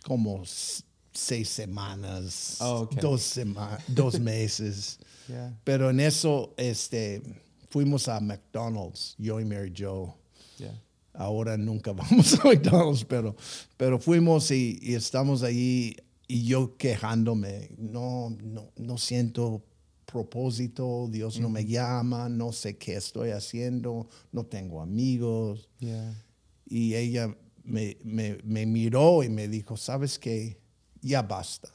como 0.03 0.43
seis 0.45 1.49
semanas, 1.49 2.57
Oh, 2.61 2.81
ok. 2.81 2.93
dos, 3.01 3.21
sema- 3.23 3.79
dos 3.87 4.19
meses. 4.19 4.99
Yeah. 5.27 5.59
Pero 5.63 5.89
en 5.89 5.99
eso 6.01 6.53
este, 6.55 7.23
fuimos 7.71 8.07
a 8.07 8.19
McDonald's, 8.19 9.15
yo 9.17 9.39
y 9.39 9.45
Mary 9.45 9.73
Joe. 9.75 10.13
Yeah. 10.59 10.79
Ahora 11.15 11.57
nunca 11.57 11.91
vamos 11.93 12.35
a 12.39 12.43
McDonald's, 12.47 13.03
pero, 13.05 13.35
pero 13.77 13.97
fuimos 13.97 14.51
y, 14.51 14.77
y 14.83 14.93
estamos 14.93 15.41
ahí 15.41 15.97
y 16.27 16.43
yo 16.45 16.77
quejándome. 16.77 17.69
No, 17.77 18.29
no, 18.41 18.71
no 18.77 18.97
siento 18.97 19.63
propósito, 20.05 21.07
Dios 21.09 21.39
no 21.39 21.49
me 21.49 21.65
llama, 21.65 22.29
no 22.29 22.51
sé 22.51 22.77
qué 22.77 22.95
estoy 22.95 23.31
haciendo, 23.31 24.07
no 24.31 24.45
tengo 24.45 24.81
amigos. 24.81 25.67
Yeah. 25.79 26.23
Y 26.67 26.95
ella 26.95 27.35
me, 27.63 27.97
me- 28.03 28.37
me 28.43 28.65
miró 28.65 29.23
y 29.23 29.29
me 29.29 29.47
dijo, 29.47 29.75
¿sabes 29.77 30.17
qué? 30.19 30.59
Ya 31.01 31.21
basta. 31.21 31.69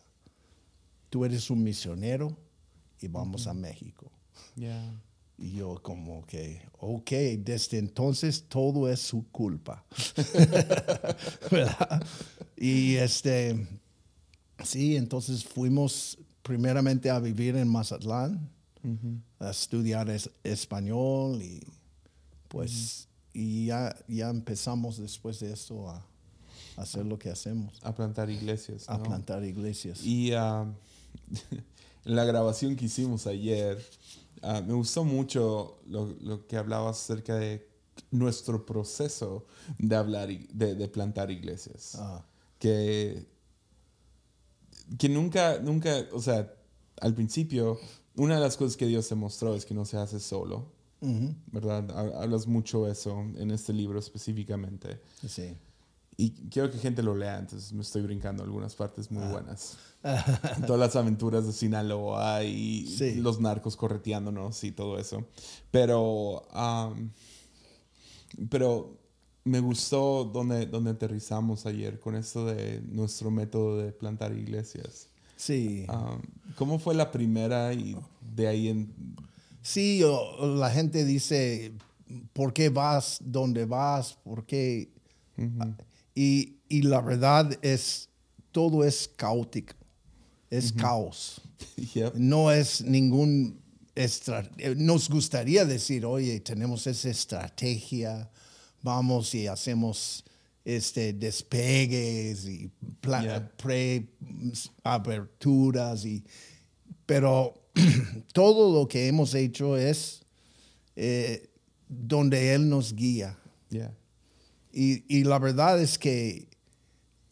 Tú 1.11 1.25
eres 1.25 1.51
un 1.51 1.63
misionero 1.63 2.37
y 3.01 3.09
vamos 3.09 3.47
a 3.47 3.53
México. 3.55 4.11
Yeah. 4.57 5.01
Y 5.37 5.53
yo 5.53 5.81
como 5.83 6.25
que, 6.27 6.63
ok, 6.79 7.11
desde 7.39 7.79
entonces 7.79 8.45
todo 8.49 8.89
es 8.89 9.01
su 9.01 9.29
culpa. 9.31 9.85
¿Verdad? 11.51 12.07
Y 12.57 12.97
este, 12.97 13.67
sí, 14.65 14.97
entonces 14.97 15.45
fuimos 15.45 16.19
primeramente 16.43 17.11
a 17.11 17.19
vivir 17.19 17.57
en 17.57 17.69
Mazatlán, 17.69 18.49
a 19.39 19.51
estudiar 19.51 20.09
es- 20.09 20.31
español 20.43 21.43
y 21.43 21.61
pues, 22.49 23.09
y 23.33 23.67
ya, 23.67 23.95
ya 24.09 24.31
empezamos 24.31 24.97
después 24.99 25.39
de 25.41 25.53
esto 25.53 25.89
a, 25.89 25.97
a 26.77 26.83
hacer 26.83 27.05
lo 27.07 27.19
que 27.19 27.31
hacemos, 27.31 27.79
A 27.83 27.95
plantar 27.95 28.31
iglesias. 28.31 28.89
a 28.89 29.03
plantar 29.03 29.45
iglesias. 29.45 30.03
Y 30.05 30.33
ah, 30.33 30.65
en 32.05 32.17
la 32.17 32.25
grabación 32.25 32.75
que 32.77 32.87
hicimos 32.87 33.27
ayer, 33.27 33.85
ah, 34.43 34.63
me 34.67 34.73
gustó 34.75 35.05
mucho 35.05 35.79
lo, 35.87 36.07
lo 36.23 36.47
que 36.47 36.57
hablabas 36.57 36.99
acerca 37.03 37.37
de 37.37 37.69
nuestro 38.11 38.65
proceso 38.67 39.45
de 39.79 39.95
hablar 39.95 40.31
y- 40.31 40.49
de, 40.53 40.75
de 40.75 40.89
plantar 40.89 41.31
iglesias. 41.31 41.97
Ah, 41.97 42.25
Que, 42.59 43.27
que 44.99 45.09
nunca, 45.09 45.59
nunca, 45.61 46.07
o 46.13 46.21
sea, 46.21 46.53
al 47.01 47.15
principio, 47.15 47.79
una 48.17 48.35
de 48.37 48.41
las 48.41 48.57
cosas 48.57 48.77
que 48.77 48.87
Dios 48.87 49.09
te 49.09 49.15
mostró 49.15 49.55
es 49.55 49.65
que 49.65 49.75
no 49.75 49.85
se 49.85 49.97
hace 49.97 50.21
solo, 50.21 50.73
ujú, 51.01 51.35
¿verdad? 51.53 51.91
Ha- 51.93 52.23
Hablas 52.23 52.47
mucho 52.47 52.87
eso 52.89 53.21
en 53.37 53.51
este 53.51 53.73
libro 53.73 53.99
específicamente. 53.99 55.01
sí. 55.27 55.57
Y 56.17 56.33
quiero 56.51 56.71
que 56.71 56.77
gente 56.77 57.03
lo 57.03 57.17
lea, 57.17 57.39
entonces 57.39 57.73
me 57.73 57.81
estoy 57.81 58.03
brincando 58.03 58.43
algunas 58.43 58.75
partes 58.77 59.11
muy 59.11 59.27
buenas. 59.29 59.79
Todas 60.67 60.79
las 60.79 60.95
aventuras 60.95 61.47
de 61.47 61.53
Sinaloa 61.55 62.45
y 62.45 62.87
Sí. 62.89 63.15
los 63.15 63.41
narcos 63.41 63.75
correteándonos 63.75 64.63
y 64.65 64.73
todo 64.73 64.99
eso. 64.99 65.25
Pero, 65.71 66.43
am, 66.53 67.11
pero 68.51 68.99
me 69.45 69.61
gustó 69.61 70.25
donde, 70.25 70.67
donde 70.67 70.91
aterrizamos 70.91 71.67
ayer 71.67 71.99
con 71.99 72.15
esto 72.15 72.45
de 72.47 72.81
nuestro 72.89 73.31
método 73.31 73.79
de 73.79 73.93
plantar 73.93 74.37
iglesias. 74.37 75.09
Sí. 75.37 75.87
¿Cómo 76.57 76.79
fue 76.79 76.95
la 76.95 77.11
primera 77.11 77.73
y 77.73 77.97
de 78.35 78.47
ahí 78.49 78.69
en... 78.69 78.93
Sí, 79.63 80.03
o- 80.05 80.57
la 80.57 80.71
gente 80.71 81.05
dice, 81.05 81.73
¿por 82.33 82.53
qué 82.53 82.69
vas 82.69 83.19
donde 83.25 83.65
vas? 83.65 84.15
¿Por 84.23 84.45
qué? 84.45 84.91
y, 86.15 86.57
y 86.69 86.83
la 86.83 87.01
verdad 87.01 87.51
es, 87.63 88.09
todo 88.53 88.85
es 88.85 89.09
caótico, 89.17 89.75
es 90.51 90.73
caos. 90.73 91.41
Yep. 91.95 92.15
No 92.17 92.51
es 92.51 92.83
ningún... 92.83 93.59
estra- 93.95 94.51
eh, 94.59 94.75
Nos 94.77 95.09
gustaría 95.11 95.65
decir, 95.67 96.05
oye, 96.07 96.41
tenemos 96.41 96.87
esa 96.87 97.09
estrategia, 97.11 98.31
vamos 98.83 99.35
y 99.35 99.47
hacemos 99.47 100.25
este, 100.65 101.13
despegues 101.13 102.47
y 102.47 102.71
pla- 103.01 103.23
Yeah. 103.23 103.53
pre 103.57 104.09
aberturas 104.85 106.05
y 106.05 106.25
pero 107.07 107.55
todo 108.33 108.73
lo 108.81 108.87
que 108.89 109.09
hemos 109.09 109.35
hecho 109.35 109.77
es 109.77 110.23
eh, 110.97 111.51
donde 111.89 112.55
Él 112.55 112.69
nos 112.69 112.95
guía. 112.95 113.37
Yeah. 113.71 113.93
Y, 114.73 115.05
y 115.19 115.25
la 115.25 115.39
verdad 115.41 115.81
es 115.81 115.99
que 115.99 116.47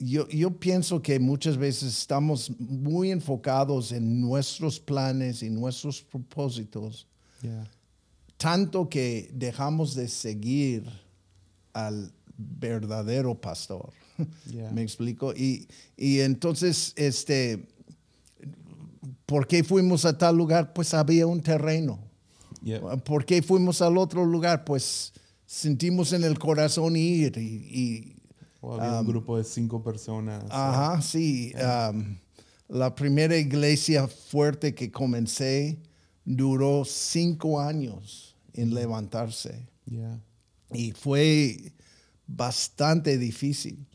yo, 0.00 0.28
yo 0.28 0.58
pienso 0.58 1.00
que 1.02 1.18
muchas 1.20 1.56
veces 1.56 1.96
estamos 1.96 2.50
muy 2.58 3.11
enfocados 3.12 3.92
en 3.92 4.20
nuestros 4.20 4.80
planes 4.80 5.42
y 5.42 5.50
nuestros 5.50 6.02
propósitos, 6.02 7.06
Yeah. 7.42 7.70
tanto 8.37 8.88
que 8.88 9.30
dejamos 9.32 9.94
de 9.94 10.08
seguir 10.08 10.82
al 11.72 12.12
verdadero 12.37 13.35
pastor. 13.40 13.90
Yeah. 14.50 14.72
¿Me 14.72 14.83
explico? 14.83 15.33
Y, 15.33 15.68
y 15.96 16.18
entonces, 16.18 16.92
este, 16.96 17.68
¿por 19.26 19.46
qué 19.46 19.62
fuimos 19.62 20.04
a 20.04 20.18
tal 20.18 20.37
lugar? 20.37 20.72
Pues 20.72 20.92
había 20.92 21.24
un 21.28 21.40
terreno. 21.40 22.00
Yep. 22.62 23.04
¿Por 23.04 23.24
qué 23.24 23.42
fuimos 23.42 23.81
al 23.81 23.96
otro 23.96 24.24
lugar? 24.24 24.64
Pues 24.64 25.12
sentimos 25.46 26.12
en 26.12 26.24
el 26.24 26.37
corazón 26.37 26.96
ir 26.96 27.38
y, 27.38 28.16
había 28.61 28.98
un 29.00 29.07
grupo 29.07 29.38
de 29.38 29.44
cinco 29.44 29.85
personas. 29.85 30.42
ajá, 30.50 31.00
sí. 31.00 31.52
um, 31.54 32.16
la 32.68 32.94
primera 32.96 33.37
iglesia 33.37 34.09
fuerte 34.09 34.74
que 34.74 34.90
comencé 34.90 35.78
duró 36.24 36.85
cinco 36.85 37.61
años 37.61 38.35
en 38.52 38.74
levantarse 38.74 39.68
Yeah. 39.90 40.20
Y 40.72 40.92
fue 40.92 41.72
bastante 42.26 43.18
difícil. 43.18 43.87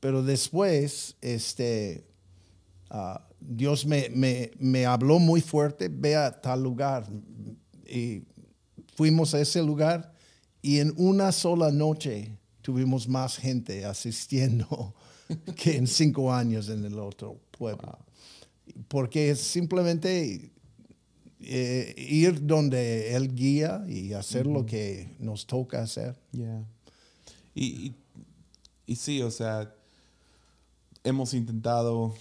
Pero 0.00 0.22
después, 0.22 1.16
este, 1.20 2.04
ah, 2.90 3.26
Dios 3.40 3.86
me, 3.86 4.08
me- 4.10 4.50
me 4.58 4.86
habló 4.86 5.18
muy 5.18 5.40
fuerte, 5.40 5.88
ve 5.88 6.16
a 6.16 6.40
tal 6.40 6.62
lugar. 6.62 7.06
Y 7.86 8.22
fuimos 8.96 9.34
a 9.34 9.40
ese 9.40 9.62
lugar 9.62 10.12
y 10.62 10.78
en 10.78 10.92
una 10.96 11.32
sola 11.32 11.70
noche 11.70 12.36
tuvimos 12.62 13.08
más 13.08 13.36
gente 13.36 13.84
asistiendo 13.84 14.94
que 15.56 15.76
en 15.76 15.86
cinco 15.86 16.32
años 16.32 16.68
en 16.68 16.84
el 16.84 16.98
otro 16.98 17.40
pueblo. 17.50 17.98
Porque 18.88 19.34
simplemente 19.36 20.52
eh, 21.42 21.94
ir 21.96 22.46
donde 22.46 23.14
Él 23.14 23.34
guía 23.34 23.84
y 23.88 24.12
hacer 24.12 24.46
lo 24.46 24.66
que 24.66 25.14
nos 25.18 25.46
toca 25.46 25.82
hacer. 25.82 26.16
Yeah. 26.32 26.64
Y, 27.54 27.64
y, 27.64 27.94
y 28.86 28.96
sí, 28.96 29.22
o 29.22 29.30
sea, 29.30 29.74
hemos 31.04 31.34
intentado 31.34 32.14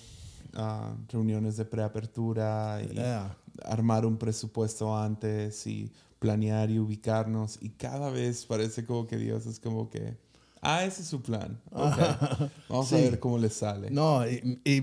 ah, 0.54 0.96
reuniones 1.10 1.58
de 1.58 1.66
preapertura 1.66 2.82
y 2.84 2.94
Yeah. 2.96 3.36
armar 3.64 4.06
un 4.06 4.18
presupuesto 4.18 4.96
antes 4.98 5.68
y 5.68 5.92
planear 6.20 6.70
y 6.72 6.80
ubicarnos 6.80 7.58
y 7.62 7.70
cada 7.70 8.10
vez 8.10 8.46
parece 8.46 8.86
como 8.86 9.06
que 9.08 9.18
Dios 9.18 9.46
es 9.46 9.60
como 9.60 9.90
que, 9.90 10.18
ah, 10.62 10.84
ese 10.86 11.02
es 11.02 11.08
su 11.08 11.22
plan. 11.22 11.60
Ok, 11.72 11.98
Vamos 12.70 12.92
a 12.94 12.98
Sí. 12.98 13.04
ver 13.04 13.20
cómo 13.20 13.38
le 13.38 13.50
sale. 13.50 13.90
No, 13.92 14.26
y, 14.28 14.60
y, 14.66 14.82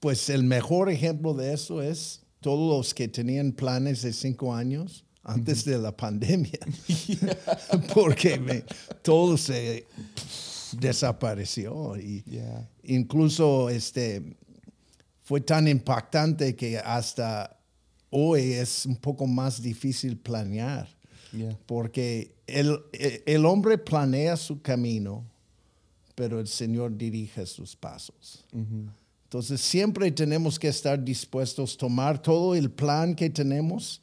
pues 0.00 0.28
el 0.30 0.44
mejor 0.44 0.88
ejemplo 0.90 1.34
de 1.34 1.52
eso 1.52 1.82
es 1.82 2.22
todos 2.40 2.76
los 2.76 2.94
que 2.94 3.08
tenían 3.08 3.52
planes 3.52 4.02
de 4.02 4.12
cinco 4.12 4.54
años 4.54 5.04
antes 5.24 5.64
de 5.64 5.78
la 5.78 5.96
pandemia, 5.96 6.58
porque 7.94 8.38
me- 8.38 8.64
todo 9.02 9.36
se 9.36 9.86
desapareció 10.78 11.96
y 11.96 12.22
Yeah. 12.26 12.68
incluso 12.84 13.68
este 13.70 14.36
fue 15.22 15.40
tan 15.40 15.68
impactante 15.68 16.54
que 16.56 16.78
hasta 16.78 17.56
hoy 18.10 18.52
es 18.52 18.86
un 18.86 18.96
poco 18.96 19.26
más 19.26 19.60
difícil 19.62 20.16
planear 20.16 20.88
Yeah. 21.32 21.58
porque 21.66 22.34
el, 22.46 22.78
el 23.26 23.44
hombre 23.44 23.76
planea 23.76 24.34
su 24.36 24.62
camino, 24.62 25.24
pero 26.14 26.40
el 26.40 26.48
Señor 26.48 26.96
dirige 26.96 27.44
sus 27.44 27.76
pasos. 27.76 28.44
Entonces 29.28 29.60
siempre 29.60 30.10
tenemos 30.10 30.58
que 30.58 30.68
estar 30.68 31.04
dispuestos 31.04 31.74
a 31.74 31.76
tomar 31.76 32.22
todo 32.22 32.54
el 32.54 32.70
plan 32.70 33.14
que 33.14 33.28
tenemos 33.28 34.00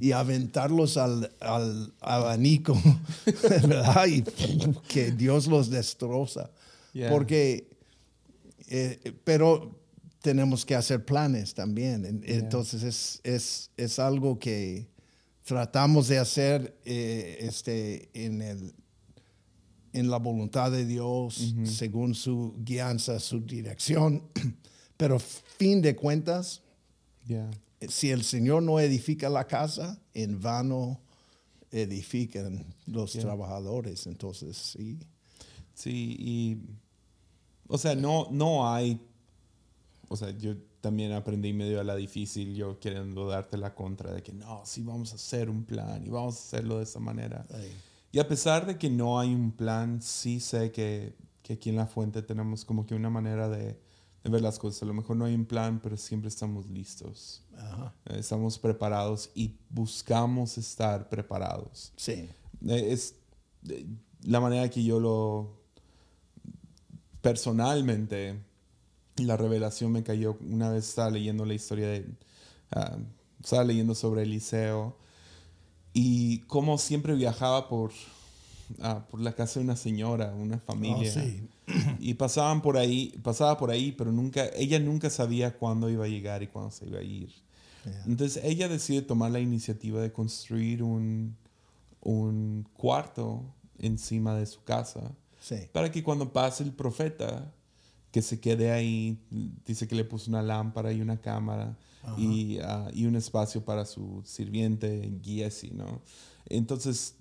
y 0.00 0.10
aventarlos 0.10 0.96
al, 0.96 1.30
al 1.38 1.94
abanico, 2.00 2.76
¿verdad? 3.42 4.04
Y 4.08 4.24
que 4.88 5.12
Dios 5.12 5.46
los 5.46 5.70
destroza. 5.70 6.50
Yeah. 6.92 7.08
Porque, 7.08 7.70
eh, 8.68 9.14
pero 9.22 9.80
tenemos 10.20 10.64
que 10.64 10.74
hacer 10.74 11.04
planes 11.04 11.54
también. 11.54 12.22
Yeah. 12.22 12.38
Entonces 12.38 12.82
es, 12.82 13.20
es, 13.22 13.70
es 13.76 14.00
algo 14.00 14.40
que 14.40 14.88
tratamos 15.44 16.08
de 16.08 16.18
hacer 16.18 16.76
eh, 16.84 17.38
este, 17.42 18.08
en, 18.12 18.42
el, 18.42 18.74
en 19.92 20.10
la 20.10 20.16
voluntad 20.16 20.72
de 20.72 20.84
Dios, 20.84 21.54
según 21.62 22.16
su 22.16 22.56
guianza, 22.58 23.20
su 23.20 23.38
dirección. 23.38 24.24
Pero 24.96 25.18
fin 25.18 25.82
de 25.82 25.96
cuentas, 25.96 26.60
Yeah. 27.26 27.50
si 27.88 28.10
el 28.10 28.22
Señor 28.22 28.62
no 28.62 28.78
edifica 28.80 29.28
la 29.30 29.46
casa, 29.46 29.98
en 30.12 30.40
vano 30.40 31.00
edifican 31.70 32.64
los 32.86 33.12
Yeah. 33.14 33.22
trabajadores. 33.22 34.06
Entonces, 34.06 34.56
sí. 34.56 34.98
Sí, 35.74 36.16
y. 36.18 36.58
O 37.66 37.78
sea, 37.78 37.94
no, 37.94 38.28
no 38.30 38.70
hay. 38.70 39.00
O 40.08 40.16
sea, 40.16 40.30
yo 40.30 40.54
también 40.80 41.12
aprendí 41.12 41.52
medio 41.54 41.80
a 41.80 41.84
la 41.84 41.96
difícil, 41.96 42.54
yo 42.54 42.78
queriendo 42.78 43.26
darte 43.26 43.56
la 43.56 43.74
contra 43.74 44.12
de 44.12 44.22
que 44.22 44.34
no, 44.34 44.60
sí 44.66 44.82
vamos 44.82 45.12
a 45.12 45.14
hacer 45.14 45.48
un 45.48 45.64
plan 45.64 46.06
y 46.06 46.10
vamos 46.10 46.36
a 46.36 46.38
hacerlo 46.40 46.76
de 46.76 46.84
esa 46.84 47.00
manera. 47.00 47.46
Y 48.12 48.18
a 48.18 48.28
pesar 48.28 48.66
de 48.66 48.76
que 48.76 48.90
no 48.90 49.18
hay 49.18 49.34
un 49.34 49.50
plan, 49.50 50.02
sí 50.02 50.40
sé 50.40 50.70
que, 50.72 51.14
que 51.42 51.54
aquí 51.54 51.70
en 51.70 51.76
La 51.76 51.86
Fuente 51.86 52.20
tenemos 52.20 52.66
como 52.66 52.84
que 52.84 52.94
una 52.94 53.08
manera 53.08 53.48
de, 53.48 53.80
ver 54.30 54.40
las 54.42 54.58
cosas. 54.58 54.82
A 54.82 54.86
lo 54.86 54.94
mejor 54.94 55.16
no 55.16 55.24
hay 55.24 55.34
un 55.34 55.44
plan, 55.44 55.80
pero 55.82 55.96
siempre 55.96 56.28
estamos 56.28 56.66
listos. 56.70 57.42
Ajá. 57.56 57.94
Eh, 58.06 58.18
Estamos 58.18 58.58
preparados 58.58 59.30
y 59.34 59.54
buscamos 59.70 60.56
estar 60.58 61.08
preparados. 61.08 61.92
Sí. 61.96 62.28
Eh, 62.66 62.92
Es 62.92 63.16
eh, 63.68 63.86
la 64.22 64.40
manera 64.40 64.68
que 64.70 64.82
yo 64.82 64.98
lo 65.00 65.60
personalmente 67.20 68.38
la 69.16 69.36
revelación 69.36 69.92
me 69.92 70.02
cayó 70.02 70.36
una 70.40 70.70
vez 70.70 70.88
estaba 70.88 71.10
leyendo 71.10 71.44
la 71.46 71.54
historia 71.54 71.88
de 71.88 72.06
ah, 72.72 72.98
estaba 73.42 73.64
leyendo 73.64 73.94
sobre 73.94 74.22
Eliseo 74.22 74.96
y 75.92 76.40
cómo 76.40 76.76
siempre 76.78 77.14
viajaba 77.14 77.68
por 77.68 77.92
ah, 78.82 79.06
por 79.10 79.20
la 79.20 79.32
casa 79.34 79.60
de 79.60 79.64
una 79.64 79.76
señora 79.76 80.34
una 80.34 80.58
familia 80.58 81.10
Oh, 81.10 81.20
sí. 81.20 81.48
Y 82.06 82.14
pasaban 82.14 82.60
por 82.60 82.76
ahí 82.76 83.18
pasaba 83.22 83.56
por 83.56 83.70
ahí 83.70 83.92
pero 83.92 84.12
nunca 84.12 84.46
ella 84.56 84.78
nunca 84.78 85.08
sabía 85.10 85.56
cuándo 85.56 85.88
iba 85.88 86.04
a 86.04 86.08
llegar 86.08 86.42
y 86.42 86.48
cuándo 86.48 86.70
se 86.70 86.86
iba 86.86 86.98
a 86.98 87.02
ir 87.02 87.30
Yeah. 87.86 88.02
entonces 88.06 88.42
ella 88.44 88.66
decide 88.66 89.02
tomar 89.02 89.30
la 89.30 89.40
iniciativa 89.40 90.00
de 90.00 90.10
construir 90.10 90.82
un, 90.82 91.36
un 92.00 92.66
cuarto 92.72 93.42
encima 93.78 94.34
de 94.34 94.46
su 94.46 94.62
casa 94.64 95.12
Sí. 95.40 95.56
para 95.72 95.90
que 95.92 96.02
cuando 96.02 96.32
pase 96.32 96.62
el 96.64 96.72
profeta, 96.72 97.52
que 98.10 98.22
se 98.22 98.40
quede 98.40 98.70
ahí, 98.72 99.18
dice 99.66 99.86
que 99.86 99.94
le 99.94 100.04
puso 100.04 100.30
una 100.30 100.40
lámpara 100.40 100.92
y 100.92 101.02
una 101.02 101.20
cámara 101.20 101.76
y, 102.16 102.58
ah, 102.62 102.88
y 102.94 103.04
un 103.04 103.16
espacio 103.16 103.62
para 103.62 103.84
su 103.84 104.22
sirviente 104.24 105.12
Giesi, 105.22 105.70
¿no? 105.72 106.00
Entonces, 106.46 107.16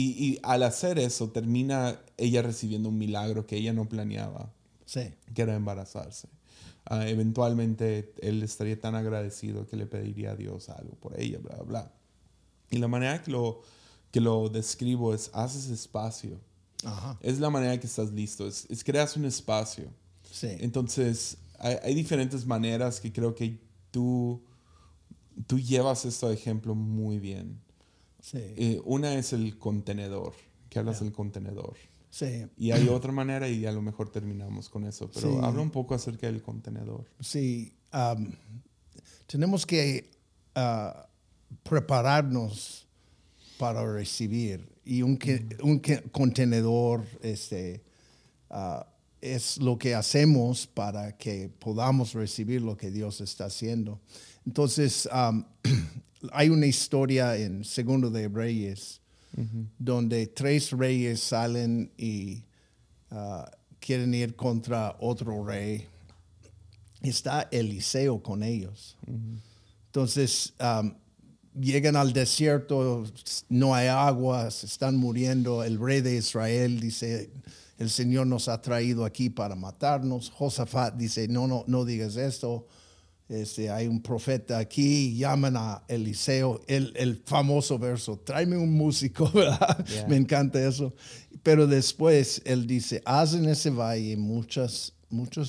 y, 0.00 0.24
y 0.24 0.38
al 0.42 0.62
hacer 0.62 0.98
eso, 0.98 1.30
termina 1.30 2.00
ella 2.16 2.42
recibiendo 2.42 2.88
un 2.88 2.98
milagro 2.98 3.46
que 3.46 3.56
ella 3.56 3.72
no 3.72 3.88
planeaba 3.88 4.52
Sí. 4.84 5.00
que 5.34 5.42
era 5.42 5.54
embarazarse. 5.54 6.28
Ah, 6.84 7.08
eventualmente 7.08 8.12
él 8.20 8.42
estaría 8.42 8.80
tan 8.80 8.94
agradecido 8.94 9.66
que 9.66 9.76
le 9.76 9.86
pediría 9.86 10.32
a 10.32 10.36
Dios 10.36 10.68
algo 10.68 10.94
por 10.96 11.18
ella, 11.20 11.38
bla, 11.38 11.54
bla, 11.56 11.64
bla. 11.64 11.92
Y 12.70 12.78
la 12.78 12.86
manera 12.88 13.22
que 13.22 13.30
lo, 13.32 13.62
que 14.12 14.20
lo 14.20 14.48
describo 14.48 15.12
es, 15.14 15.30
haces 15.32 15.68
espacio. 15.68 16.38
Ajá. 16.84 17.18
Es 17.22 17.40
la 17.40 17.50
manera 17.50 17.78
que 17.80 17.86
estás 17.86 18.12
listo, 18.12 18.46
es, 18.46 18.66
es 18.70 18.84
creas 18.84 19.16
un 19.16 19.24
espacio. 19.24 19.86
Sí. 20.30 20.48
Entonces, 20.60 21.38
hay, 21.58 21.76
hay 21.82 21.94
diferentes 21.94 22.46
maneras 22.46 23.00
que 23.00 23.12
creo 23.12 23.34
que 23.34 23.58
tú, 23.90 24.42
tú 25.46 25.58
llevas 25.58 26.04
esto 26.04 26.28
de 26.28 26.34
ejemplo 26.34 26.74
muy 26.74 27.18
bien. 27.18 27.60
Sí. 28.30 28.80
Una 28.84 29.14
es 29.14 29.32
el 29.32 29.56
contenedor, 29.56 30.32
que 30.68 30.80
hablas 30.80 30.98
del 31.00 31.12
contenedor. 31.12 31.76
Sí. 32.10 32.46
Y 32.56 32.72
hay 32.72 32.88
otra 32.88 33.12
manera 33.12 33.48
y 33.48 33.66
a 33.66 33.72
lo 33.72 33.82
mejor 33.82 34.10
terminamos 34.10 34.68
con 34.68 34.84
eso, 34.84 35.08
pero 35.12 35.30
Sí. 35.30 35.38
habla 35.42 35.62
un 35.62 35.70
poco 35.70 35.94
acerca 35.94 36.26
del 36.26 36.42
contenedor. 36.42 37.04
Sí, 37.20 37.72
tenemos 39.26 39.64
que 39.66 40.10
ah, 40.54 41.06
prepararnos 41.62 42.86
para 43.58 43.84
recibir 43.92 44.66
y 44.84 45.02
un, 45.02 45.16
que- 45.18 45.46
un 45.62 45.78
que- 45.80 46.02
contenedor 46.10 47.04
este, 47.22 47.82
ah, 48.50 48.86
es 49.20 49.58
lo 49.58 49.78
que 49.78 49.94
hacemos 49.94 50.66
para 50.66 51.16
que 51.16 51.48
podamos 51.58 52.12
recibir 52.14 52.62
lo 52.62 52.76
que 52.76 52.90
Dios 52.90 53.20
está 53.20 53.44
haciendo. 53.46 54.00
Entonces, 54.46 55.08
hay 56.32 56.48
una 56.48 56.66
historia 56.66 57.36
en 57.36 57.64
Segundo 57.64 58.10
de 58.10 58.28
Reyes 58.28 59.00
donde 59.78 60.28
tres 60.28 60.70
reyes 60.70 61.20
salen 61.20 61.92
y 61.98 62.42
ah, 63.10 63.50
quieren 63.78 64.14
ir 64.14 64.34
contra 64.34 64.96
otro 64.98 65.44
rey 65.44 65.86
está 67.08 67.48
Eliseo 67.50 68.22
con 68.22 68.42
ellos. 68.42 68.96
Entonces, 69.86 70.54
um, 70.60 70.94
llegan 71.58 71.96
al 71.96 72.12
desierto, 72.12 73.04
no 73.48 73.74
hay 73.74 73.88
agua, 73.88 74.50
se 74.50 74.66
están 74.66 74.96
muriendo. 74.96 75.62
El 75.62 75.78
rey 75.78 76.00
de 76.00 76.16
Israel 76.16 76.80
dice, 76.80 77.30
el 77.78 77.90
Señor 77.90 78.26
nos 78.26 78.48
ha 78.48 78.60
traído 78.60 79.04
aquí 79.04 79.30
para 79.30 79.54
matarnos. 79.54 80.30
Josafat 80.30 80.94
dice, 80.94 81.28
no, 81.28 81.46
no, 81.46 81.64
no 81.66 81.84
digas 81.84 82.16
esto. 82.16 82.66
Este, 83.28 83.70
hay 83.70 83.88
un 83.88 84.00
profeta 84.00 84.58
aquí, 84.58 85.16
llaman 85.16 85.56
a 85.56 85.82
Eliseo, 85.88 86.60
el, 86.68 86.92
el 86.96 87.16
famoso 87.24 87.76
verso, 87.76 88.18
tráeme 88.18 88.56
un 88.56 88.72
músico, 88.72 89.28
¿verdad? 89.34 89.84
Yeah. 89.86 90.06
Me 90.06 90.16
encanta 90.16 90.62
eso. 90.64 90.94
Pero 91.42 91.66
después 91.66 92.40
él 92.44 92.66
dice, 92.66 93.02
haz 93.04 93.34
en 93.34 93.48
ese 93.48 93.70
valle 93.70 94.16
muchas, 94.16 94.92
muchas 95.10 95.48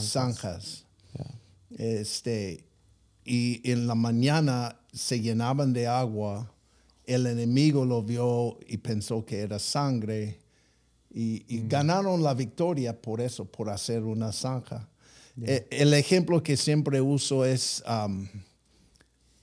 Zanjas. 0.00 0.86
Yeah. 1.14 1.90
Este, 1.90 2.64
y 3.24 3.60
en 3.70 3.86
la 3.86 3.94
mañana 3.94 4.80
se 4.92 5.20
llenaban 5.20 5.74
de 5.74 5.86
agua. 5.86 6.50
El 7.04 7.26
enemigo 7.26 7.84
lo 7.84 8.02
vio 8.02 8.58
y 8.66 8.78
pensó 8.78 9.26
que 9.26 9.40
era 9.40 9.58
sangre. 9.58 10.38
Y, 11.10 11.44
y 11.48 11.66
ganaron 11.68 12.22
la 12.22 12.32
victoria 12.32 12.98
por 12.98 13.20
eso, 13.20 13.44
por 13.44 13.68
hacer 13.68 14.04
una 14.04 14.32
zanja. 14.32 14.88
Eh, 15.42 15.66
el 15.70 15.94
ejemplo 15.94 16.42
que 16.42 16.56
siempre 16.56 17.00
uso 17.00 17.44
es 17.44 17.82
um, 17.88 18.26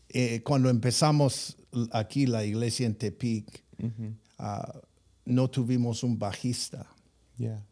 eh, 0.09 0.41
cuando 0.43 0.69
empezamos 0.69 1.57
aquí 1.91 2.25
la 2.25 2.45
iglesia 2.45 2.85
en 2.85 2.95
Tepic, 2.95 3.63
ah, 4.37 4.81
no 5.25 5.49
tuvimos 5.49 6.03
un 6.03 6.17
bajista. 6.17 6.87
Yeah. 7.37 7.63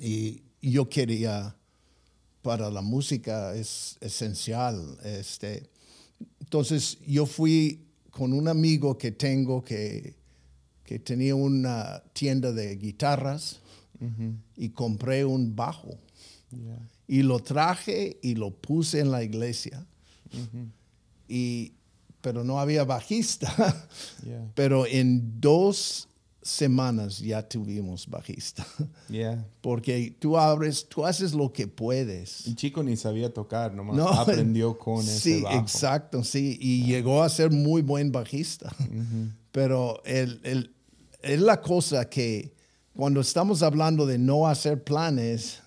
Y 0.00 0.42
yo 0.60 0.88
quería, 0.88 1.56
para 2.42 2.70
la 2.70 2.82
música 2.82 3.54
es 3.54 3.96
esencial, 4.00 4.98
este, 5.02 5.70
entonces 6.40 6.98
yo 7.06 7.26
fui 7.26 7.86
con 8.10 8.32
un 8.32 8.48
amigo 8.48 8.98
que 8.98 9.12
tengo 9.12 9.62
que, 9.62 10.14
que 10.84 10.98
tenía 10.98 11.34
una 11.34 12.02
tienda 12.12 12.52
de 12.52 12.76
guitarras 12.76 13.60
y 14.56 14.68
compré 14.68 15.24
un 15.24 15.56
bajo. 15.56 15.98
Yeah. 16.50 16.78
Y 17.08 17.22
lo 17.22 17.40
traje 17.40 18.18
y 18.22 18.34
lo 18.34 18.50
puse 18.50 19.00
en 19.00 19.10
la 19.10 19.22
iglesia. 19.24 19.84
y, 21.28 21.72
pero 22.20 22.44
no 22.44 22.60
había 22.60 22.84
bajista. 22.84 23.52
Yeah. 24.26 24.50
pero 24.54 24.84
en 24.86 25.40
dos 25.40 26.08
semanas 26.42 27.18
ya 27.20 27.46
tuvimos 27.48 28.06
bajista. 28.08 28.66
Yeah. 29.08 29.46
Porque 29.60 30.14
tú 30.18 30.36
abres, 30.36 30.86
tú 30.88 31.06
haces 31.06 31.32
lo 31.34 31.52
que 31.52 31.66
puedes. 31.68 32.46
El 32.46 32.56
chico 32.56 32.82
ni 32.82 32.96
sabía 32.96 33.32
tocar, 33.32 33.74
nomás 33.74 33.96
No, 33.96 34.08
aprendió 34.08 34.76
con 34.78 35.02
sí, 35.04 35.10
ese 35.34 35.42
bajo. 35.42 35.58
exacto, 35.60 36.24
sí. 36.24 36.58
Y 36.60 36.84
llegó 36.84 37.22
a 37.22 37.28
ser 37.28 37.50
muy 37.52 37.80
buen 37.82 38.10
bajista. 38.12 38.74
Pero 39.52 40.02
el, 40.04 40.40
el- 40.42 40.74
es 41.22 41.40
la 41.40 41.60
cosa 41.62 42.08
que 42.10 42.54
cuando 42.94 43.20
estamos 43.20 43.62
hablando 43.62 44.04
de 44.06 44.18
no 44.18 44.46
hacer 44.48 44.82
planes, 44.84 45.60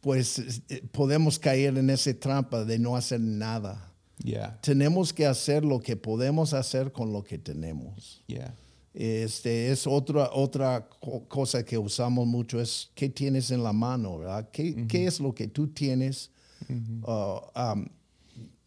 pues 0.00 0.62
eh, 0.68 0.82
podemos 0.92 1.38
caer 1.38 1.76
en 1.78 1.90
esa 1.90 2.12
trampa 2.14 2.64
de 2.64 2.78
no 2.78 2.96
hacer 2.96 3.20
nada. 3.20 3.92
Yeah. 4.22 4.58
Tenemos 4.62 5.12
que 5.12 5.26
hacer 5.26 5.64
lo 5.64 5.80
que 5.80 5.96
podemos 5.96 6.52
hacer 6.52 6.92
con 6.92 7.12
lo 7.12 7.22
que 7.22 7.38
tenemos. 7.38 8.22
Yeah. 8.26 8.54
Este 8.94 9.70
es 9.70 9.86
otra, 9.86 10.30
otra 10.32 10.88
co- 11.00 11.24
cosa 11.28 11.64
que 11.64 11.78
usamos 11.78 12.26
mucho, 12.26 12.60
es 12.60 12.90
qué 12.94 13.08
tienes 13.08 13.50
en 13.52 13.62
la 13.62 13.72
mano, 13.72 14.18
¿verdad? 14.18 14.48
¿Qué, 14.50 14.86
qué 14.88 15.06
es 15.06 15.20
lo 15.20 15.32
que 15.34 15.46
tú 15.46 15.68
tienes? 15.68 16.30
Uh, 16.68 17.38
um, 17.56 17.86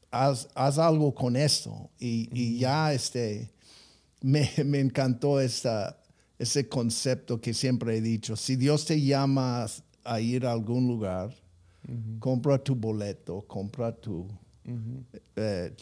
haz, 0.09 0.47
haz 0.55 0.77
algo 0.77 1.13
con 1.13 1.35
esto. 1.35 1.89
Y, 1.99 2.29
y 2.31 2.59
ya 2.59 2.93
este, 2.93 3.51
me, 4.21 4.49
me 4.65 4.79
encantó 4.79 5.41
esta, 5.41 5.97
ese 6.39 6.69
concepto 6.69 7.41
que 7.41 7.53
siempre 7.53 7.97
he 7.97 8.01
dicho. 8.01 8.37
Si 8.37 8.55
Dios 8.55 8.85
te 8.85 9.01
llama 9.01 9.65
a 10.03 10.19
ir 10.19 10.45
a 10.45 10.51
algún 10.51 10.87
lugar, 10.87 11.33
compra 12.19 12.57
tu 12.57 12.75
boleto, 12.75 13.41
compra 13.47 13.91
tu... 13.91 14.27
eh, 15.35 15.73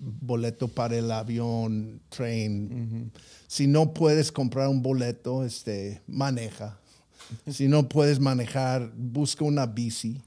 boleto 0.00 0.66
para 0.68 0.96
el 0.96 1.10
avión, 1.10 2.00
train. 2.08 3.12
Si 3.46 3.66
no 3.66 3.92
puedes 3.92 4.32
comprar 4.32 4.68
un 4.68 4.82
boleto, 4.82 5.44
este, 5.44 6.00
maneja. 6.06 6.78
si 7.46 7.68
no 7.68 7.88
puedes 7.88 8.18
manejar, 8.18 8.92
busca 8.96 9.44
una 9.44 9.66
bici. 9.66 10.20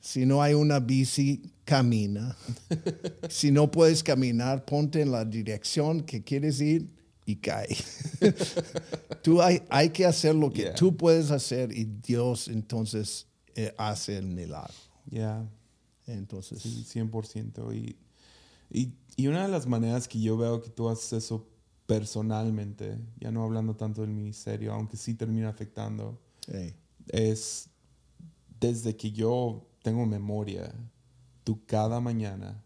Si 0.00 0.26
no 0.26 0.42
hay 0.42 0.54
una 0.54 0.80
bici, 0.80 1.42
camina. 1.64 2.36
si 3.28 3.50
no 3.50 3.70
puedes 3.70 4.02
caminar, 4.02 4.64
ponte 4.64 5.00
en 5.00 5.12
la 5.12 5.24
dirección 5.24 6.02
que 6.02 6.22
quieres 6.22 6.60
ir 6.60 6.88
y 7.24 7.36
cae. 7.36 7.76
tú 9.22 9.40
hay, 9.42 9.62
hay 9.70 9.90
que 9.90 10.04
hacer 10.06 10.34
lo 10.34 10.50
que 10.52 10.62
Yeah. 10.62 10.74
tú 10.74 10.96
puedes 10.96 11.30
hacer 11.30 11.72
y 11.76 11.84
Dios 11.84 12.48
entonces 12.48 13.26
eh, 13.54 13.74
hace 13.78 14.16
el 14.18 14.26
milagro. 14.26 14.72
Yeah. 15.10 15.48
Entonces, 16.06 16.62
Sí, 16.62 16.84
100%. 16.84 17.74
Y, 17.74 17.96
y, 18.70 18.92
y 19.16 19.26
una 19.28 19.42
de 19.42 19.48
las 19.48 19.66
maneras 19.66 20.08
que 20.08 20.20
yo 20.20 20.36
veo 20.36 20.60
que 20.60 20.70
tú 20.70 20.88
haces 20.88 21.12
eso 21.24 21.48
personalmente, 21.86 22.98
ya 23.20 23.30
no 23.30 23.44
hablando 23.44 23.74
tanto 23.76 24.00
del 24.00 24.10
ministerio, 24.10 24.72
aunque 24.72 24.96
sí 24.96 25.14
termina 25.14 25.48
afectando, 25.48 26.20
hey, 26.48 26.74
es 27.08 27.68
desde 28.60 28.96
que 28.96 29.10
yo 29.12 29.68
tengo 29.82 30.06
memoria, 30.06 30.72
tú 31.44 31.64
cada 31.66 32.00
mañana 32.00 32.64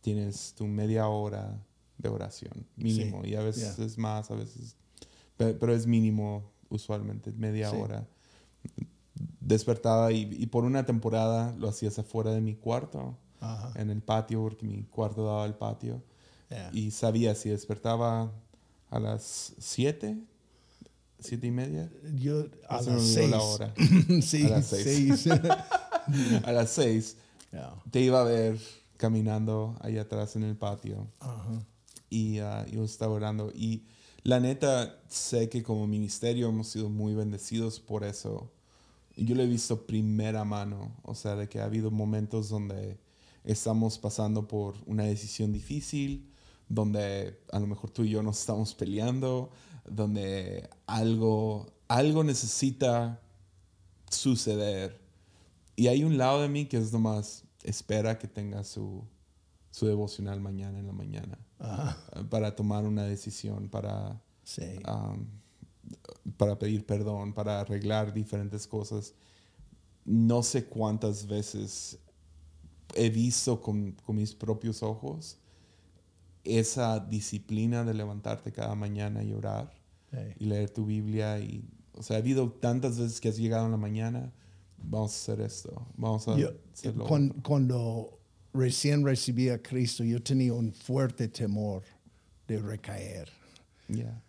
tienes 0.00 0.54
tu 0.54 0.66
media 0.66 1.08
hora 1.08 1.60
de 2.02 2.08
oración, 2.08 2.66
mínimo, 2.76 3.22
Sí, 3.22 3.30
y 3.30 3.34
a 3.36 3.40
veces 3.42 3.76
yeah. 3.76 3.86
es 3.86 3.96
más, 3.98 4.30
a 4.30 4.34
veces, 4.34 4.76
pe- 5.36 5.54
pero, 5.54 5.74
es 5.74 5.86
mínimo 5.86 6.50
usualmente, 6.68 7.32
media 7.32 7.70
Sí. 7.70 7.76
hora. 7.76 8.06
Despertaba 9.40 10.12
y, 10.12 10.22
y 10.32 10.46
por 10.46 10.64
una 10.64 10.84
temporada 10.86 11.54
lo 11.58 11.68
hacías 11.68 11.98
afuera 11.98 12.32
de 12.32 12.40
mi 12.40 12.54
cuarto, 12.54 13.16
Ajá. 13.40 13.72
en 13.80 13.90
el 13.90 14.00
patio, 14.02 14.42
porque 14.42 14.64
mi 14.66 14.82
cuarto 14.84 15.24
daba 15.24 15.44
al 15.44 15.56
patio, 15.56 16.02
Yeah. 16.50 16.70
y 16.74 16.90
sabía 16.90 17.34
si 17.34 17.48
despertaba 17.48 18.30
a 18.90 18.98
las 19.00 19.54
7, 19.58 20.18
siete 21.18 21.46
y 21.46 21.50
media, 21.50 21.90
Yo 22.16 22.44
a 22.68 22.82
me 22.82 22.90
las 22.92 23.02
seis. 23.02 23.30
la 23.30 23.40
hora. 23.40 23.74
sí, 24.22 24.44
A 24.44 24.48
las 24.50 24.66
seis. 24.66 25.20
seis. 25.22 25.26
a 26.44 26.52
las 26.52 26.70
6 26.70 27.16
Yeah. 27.52 27.74
te 27.90 28.00
iba 28.00 28.20
a 28.20 28.24
ver 28.24 28.58
caminando 28.98 29.76
ahí 29.80 29.96
atrás 29.98 30.36
en 30.36 30.42
el 30.42 30.56
patio 30.56 31.06
Ajá. 31.20 31.64
Y 32.12 32.40
ah, 32.40 32.66
yo 32.70 32.84
estaba 32.84 33.14
orando. 33.14 33.50
Y 33.54 33.84
la 34.22 34.38
neta, 34.38 35.00
sé 35.08 35.48
que 35.48 35.62
como 35.62 35.86
ministerio 35.86 36.50
hemos 36.50 36.68
sido 36.68 36.90
muy 36.90 37.14
bendecidos 37.14 37.80
por 37.80 38.04
eso. 38.04 38.52
Yo 39.16 39.34
lo 39.34 39.42
he 39.42 39.46
visto 39.46 39.86
primera 39.86 40.44
mano, 40.44 40.94
o 41.02 41.14
sea, 41.14 41.36
de 41.36 41.48
que 41.48 41.60
ha 41.60 41.64
habido 41.64 41.90
momentos 41.90 42.50
donde 42.50 42.98
estamos 43.44 43.98
pasando 43.98 44.46
por 44.46 44.74
una 44.86 45.04
decisión 45.04 45.52
difícil, 45.52 46.30
donde 46.68 47.40
a 47.50 47.58
lo 47.58 47.66
mejor 47.66 47.90
tú 47.90 48.04
y 48.04 48.10
yo 48.10 48.22
nos 48.22 48.40
estamos 48.40 48.74
peleando, 48.74 49.50
donde 49.86 50.68
algo, 50.86 51.72
algo 51.88 52.24
necesita 52.24 53.22
suceder. 54.10 55.00
Y 55.76 55.86
hay 55.86 56.04
un 56.04 56.18
lado 56.18 56.42
de 56.42 56.48
mí 56.48 56.66
que 56.66 56.76
es 56.76 56.92
nomás 56.92 57.44
espera 57.62 58.18
que 58.18 58.28
tenga 58.28 58.64
su, 58.64 59.02
su 59.70 59.86
devocional 59.86 60.40
mañana 60.40 60.78
en 60.78 60.86
la 60.86 60.92
mañana 60.92 61.38
Ajá. 61.62 61.96
eh, 62.16 62.24
para 62.28 62.54
tomar 62.54 62.84
una 62.84 63.04
decisión, 63.04 63.68
para, 63.68 64.20
Sí. 64.42 64.62
um, 64.88 65.26
para 66.36 66.58
pedir 66.58 66.84
perdón, 66.84 67.32
para 67.32 67.60
arreglar 67.60 68.12
diferentes 68.12 68.66
cosas. 68.66 69.14
No 70.04 70.42
sé 70.42 70.64
cuántas 70.66 71.26
veces 71.26 71.98
he 72.94 73.08
visto 73.10 73.60
con, 73.60 73.92
con 74.04 74.16
mis 74.16 74.34
propios 74.34 74.82
ojos 74.82 75.38
esa 76.44 76.98
disciplina 76.98 77.84
de 77.84 77.94
levantarte 77.94 78.50
cada 78.52 78.74
mañana 78.74 79.22
y 79.22 79.32
orar 79.32 79.72
Hey. 80.10 80.34
y 80.38 80.44
leer 80.46 80.68
tu 80.70 80.84
Biblia. 80.84 81.38
Y, 81.38 81.64
o 81.94 82.02
sea, 82.02 82.16
ha 82.16 82.18
habido 82.18 82.50
tantas 82.50 82.98
veces 82.98 83.20
que 83.20 83.28
has 83.30 83.36
llegado 83.38 83.64
en 83.66 83.70
la 83.70 83.76
mañana, 83.78 84.30
vamos 84.76 85.12
a 85.12 85.16
hacer 85.16 85.40
esto, 85.40 85.86
vamos 85.96 86.26
a 86.28 86.36
Yo, 86.36 86.50
hacerlo. 86.72 87.06
cuan- 87.06 87.30
cuando, 87.42 88.18
recién 88.52 89.04
recibí 89.04 89.48
a 89.48 89.60
Cristo, 89.62 90.04
yo 90.04 90.22
tenía 90.22 90.52
un 90.52 90.72
fuerte 90.72 91.28
temor 91.28 91.82
de 92.46 92.58
recaer. 92.58 93.28
Yeah. 93.88 94.22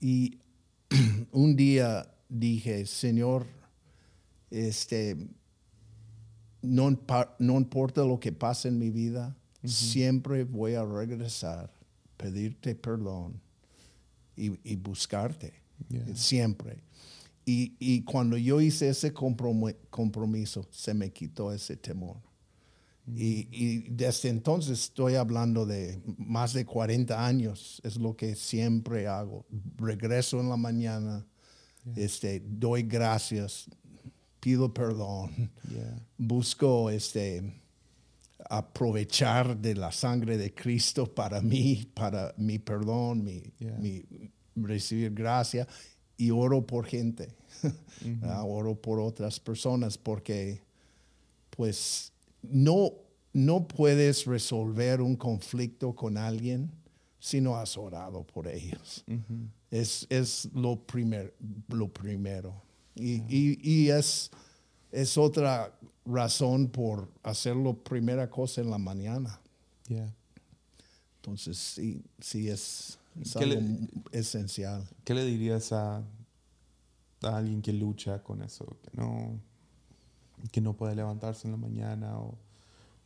Y 0.00 0.38
un 1.32 1.56
día 1.56 2.10
dije, 2.28 2.86
Señor, 2.86 3.46
este, 4.50 5.16
no, 6.62 6.88
importa 7.56 8.04
lo 8.04 8.18
que 8.18 8.32
pase 8.32 8.68
en 8.68 8.78
mi 8.78 8.90
vida, 8.90 9.36
siempre 9.64 10.44
voy 10.44 10.74
a 10.74 10.84
regresar, 10.84 11.70
pedirte 12.16 12.74
perdón 12.74 13.40
y, 14.36 14.58
y 14.68 14.76
buscarte, 14.76 15.52
Yeah. 15.88 16.04
siempre. 16.16 16.82
Y, 17.46 17.76
y 17.78 18.02
cuando 18.02 18.36
yo 18.36 18.60
hice 18.60 18.88
ese 18.88 19.14
compromi- 19.14 19.76
compromiso, 19.90 20.66
se 20.72 20.92
me 20.92 21.10
quitó 21.12 21.52
ese 21.52 21.76
temor. 21.76 22.16
Y, 23.16 23.48
y 23.50 23.78
desde 23.90 24.28
entonces 24.28 24.80
estoy 24.80 25.14
hablando 25.14 25.64
de 25.64 26.00
más 26.18 26.52
de 26.52 26.66
40 26.66 27.24
años, 27.26 27.80
es 27.84 27.96
lo 27.96 28.14
que 28.14 28.34
siempre 28.34 29.06
hago. 29.06 29.46
Regreso 29.76 30.40
en 30.40 30.48
la 30.50 30.56
mañana, 30.58 31.26
este, 31.96 32.42
doy 32.46 32.82
gracias, 32.82 33.66
pido 34.40 34.72
perdón, 34.74 35.50
Yeah. 35.72 36.06
busco 36.18 36.90
este, 36.90 37.62
aprovechar 38.48 39.56
de 39.56 39.74
la 39.74 39.90
sangre 39.92 40.36
de 40.38 40.54
Cristo 40.54 41.06
para 41.12 41.40
mí, 41.40 41.90
para 41.94 42.34
mi 42.36 42.58
perdón, 42.58 43.24
mi, 43.24 43.42
Yeah. 43.58 43.78
mi 43.78 44.04
recibir 44.56 45.12
gracia 45.14 45.66
y 46.16 46.30
oro 46.30 46.66
por 46.66 46.84
gente, 46.86 47.34
¿verdad? 48.02 48.42
oro 48.46 48.74
por 48.74 48.98
otras 49.00 49.38
personas 49.40 49.96
porque 49.96 50.60
pues 51.50 52.12
no, 52.42 52.92
no 53.32 53.66
puedes 53.68 54.24
resolver 54.26 55.00
un 55.00 55.16
conflicto 55.16 55.94
con 55.94 56.16
alguien 56.16 56.70
si 57.20 57.40
no 57.40 57.56
has 57.56 57.76
orado 57.76 58.24
por 58.24 58.46
ellos. 58.46 59.04
Es, 59.70 60.06
es 60.08 60.48
lo, 60.54 60.76
primer, 60.76 61.34
lo 61.68 61.88
primero. 61.88 62.62
Y, 62.94 63.22
y- 63.28 63.58
y 63.62 63.90
es, 63.90 64.30
es 64.92 65.18
otra 65.18 65.72
razón 66.06 66.68
por 66.68 67.08
hacerlo 67.22 67.74
primera 67.82 68.30
cosa 68.30 68.60
en 68.60 68.70
la 68.70 68.78
mañana. 68.78 69.40
Yeah. 69.88 70.12
Entonces, 71.16 71.58
sí, 71.58 72.02
sí 72.20 72.48
es, 72.48 72.98
es 73.20 73.34
¿Qué 73.34 73.46
le- 73.46 73.56
algo 73.58 73.86
esencial. 74.12 74.88
¿Qué 75.04 75.12
le 75.14 75.24
dirías 75.24 75.72
a, 75.72 75.98
a 75.98 77.36
alguien 77.36 77.60
que 77.62 77.72
lucha 77.72 78.22
con 78.22 78.42
eso? 78.42 78.64
Que 78.82 78.90
no, 78.96 79.38
que 80.52 80.60
no 80.60 80.76
puede 80.76 80.94
levantarse 80.94 81.46
en 81.46 81.52
la 81.52 81.58
mañana 81.58 82.18
o, 82.18 82.38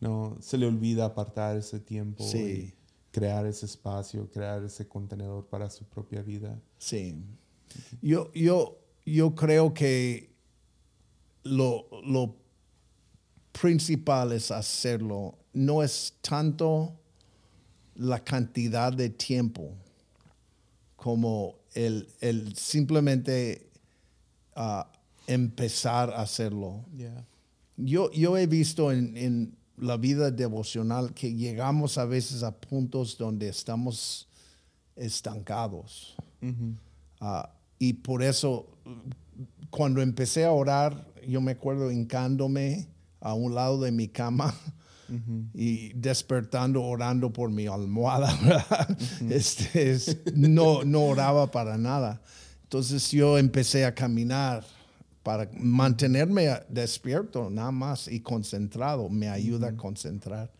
no 0.00 0.36
se 0.40 0.58
le 0.58 0.66
olvida 0.66 1.04
apartar 1.04 1.56
ese 1.56 1.78
tiempo 1.78 2.24
Sí. 2.24 2.38
y 2.38 2.74
crear 3.12 3.46
ese 3.46 3.66
espacio, 3.66 4.28
crear 4.30 4.64
ese 4.64 4.88
contenedor 4.88 5.46
para 5.46 5.70
su 5.70 5.84
propia 5.84 6.22
vida. 6.22 6.60
Sí. 6.78 7.14
Yo, 8.00 8.32
yo, 8.32 8.78
yo 9.06 9.34
creo 9.36 9.72
que 9.72 10.34
lo, 11.44 11.86
lo 12.04 12.34
principal 13.52 14.32
es 14.32 14.50
hacerlo. 14.50 15.38
No 15.52 15.82
es 15.82 16.14
tanto 16.20 16.98
la 17.94 18.24
cantidad 18.24 18.92
de 18.92 19.10
tiempo 19.10 19.70
como 20.96 21.56
el, 21.74 22.08
el 22.20 22.56
simplemente 22.56 23.70
ah, 24.54 24.90
empezar 25.26 26.10
a 26.10 26.22
hacerlo. 26.22 26.84
Yeah. 26.96 27.24
Yo, 27.76 28.10
yo 28.12 28.36
he 28.36 28.46
visto 28.46 28.92
en, 28.92 29.16
en 29.16 29.56
la 29.78 29.96
vida 29.96 30.30
devocional 30.30 31.12
que 31.14 31.34
llegamos 31.34 31.98
a 31.98 32.04
veces 32.04 32.42
a 32.42 32.52
puntos 32.52 33.16
donde 33.18 33.48
estamos 33.48 34.28
estancados. 34.96 36.14
Ah, 37.20 37.50
y 37.78 37.92
por 37.94 38.22
eso, 38.22 38.66
cuando 39.70 40.00
empecé 40.02 40.44
a 40.44 40.52
orar, 40.52 41.06
yo 41.26 41.40
me 41.40 41.52
acuerdo 41.52 41.90
hincándome 41.90 42.88
a 43.20 43.34
un 43.34 43.54
lado 43.54 43.80
de 43.80 43.92
mi 43.92 44.08
cama 44.08 44.54
y 45.54 45.92
despertando, 45.92 46.82
orando 46.82 47.32
por 47.32 47.50
mi 47.50 47.66
almohada. 47.66 48.34
¿verdad? 48.42 48.98
Este, 49.30 49.92
es- 49.92 50.18
no, 50.34 50.84
no 50.84 51.02
oraba 51.04 51.50
para 51.50 51.76
nada. 51.78 52.20
Entonces 52.64 53.10
yo 53.10 53.36
empecé 53.38 53.84
a 53.84 53.94
caminar 53.94 54.64
para 55.22 55.48
mantenerme 55.54 56.48
despierto 56.68 57.48
nada 57.50 57.70
más 57.70 58.08
y 58.08 58.20
concentrado. 58.20 59.08
Me 59.08 59.28
ayuda 59.28 59.68
a 59.68 59.76
concentrar. 59.76 60.50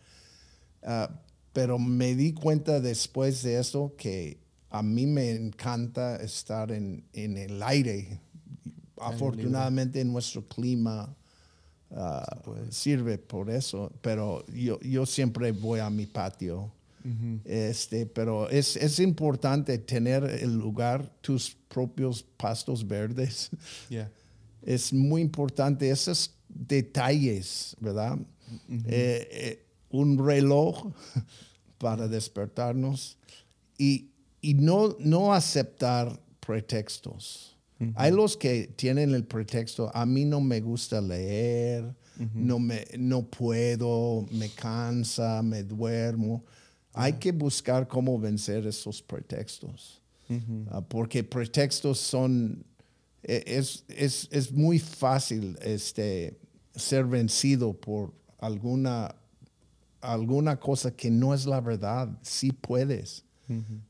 Ah, 0.83 1.09
pero 1.51 1.77
me 1.77 2.15
di 2.15 2.33
cuenta 2.33 2.79
después 2.79 3.43
de 3.43 3.59
eso 3.59 3.93
que 3.97 4.37
a 4.69 4.81
mí 4.81 5.05
me 5.05 5.31
encanta 5.31 6.15
estar 6.17 6.71
en, 6.71 7.03
en 7.13 7.37
el 7.37 7.61
aire. 7.61 8.19
Afortunadamente 8.99 10.03
nuestro 10.05 10.47
clima 10.47 11.15
ah, 11.91 12.41
sirve 12.69 13.17
por 13.17 13.49
eso, 13.49 13.91
pero 14.01 14.45
yo, 14.47 14.79
yo 14.79 15.05
siempre 15.05 15.51
voy 15.51 15.79
a 15.79 15.89
mi 15.89 16.05
patio. 16.05 16.71
Este, 17.43 18.05
pero 18.05 18.49
es, 18.49 18.77
es 18.77 18.97
importante 18.99 19.77
tener 19.77 20.23
el 20.23 20.57
lugar, 20.57 21.11
tus 21.19 21.53
propios 21.67 22.23
pastos 22.37 22.87
verdes. 22.87 23.49
Yeah. 23.89 24.09
Es 24.65 24.93
muy 24.93 25.21
importante 25.21 25.89
esos 25.89 26.35
detalles, 26.47 27.75
¿verdad? 27.79 28.17
Eh, 28.69 29.27
eh, 29.31 29.65
un 29.89 30.23
reloj 30.25 30.91
para 31.77 32.07
despertarnos 32.07 33.17
y, 33.77 34.09
y 34.41 34.53
no, 34.53 34.95
no 34.99 35.33
aceptar 35.33 36.19
pretextos. 36.39 37.53
Hay 37.95 38.11
los 38.11 38.37
que 38.37 38.67
tienen 38.75 39.13
el 39.13 39.25
pretexto, 39.25 39.91
a 39.93 40.05
mí 40.05 40.23
no 40.23 40.39
me 40.39 40.61
gusta 40.61 41.01
leer, 41.01 41.93
no, 42.33 42.59
me, 42.59 42.85
no 42.97 43.23
puedo, 43.23 44.25
me 44.31 44.49
cansa, 44.49 45.41
me 45.41 45.63
duermo. 45.63 46.43
Hay 46.93 47.13
que 47.13 47.31
buscar 47.31 47.87
cómo 47.87 48.19
vencer 48.19 48.67
esos 48.67 49.01
pretextos. 49.01 50.01
Ah, 50.69 50.81
porque 50.81 51.23
pretextos 51.23 51.99
son, 51.99 52.63
es, 53.23 53.85
es, 53.87 54.27
es 54.31 54.51
muy 54.51 54.79
fácil 54.79 55.57
este, 55.61 56.37
ser 56.75 57.05
vencido 57.05 57.73
por 57.73 58.13
alguna, 58.39 59.15
alguna 60.01 60.59
cosa 60.59 60.95
que 60.95 61.09
no 61.09 61.33
es 61.33 61.45
la 61.45 61.61
verdad. 61.61 62.09
Sí 62.21 62.51
puedes. 62.51 63.25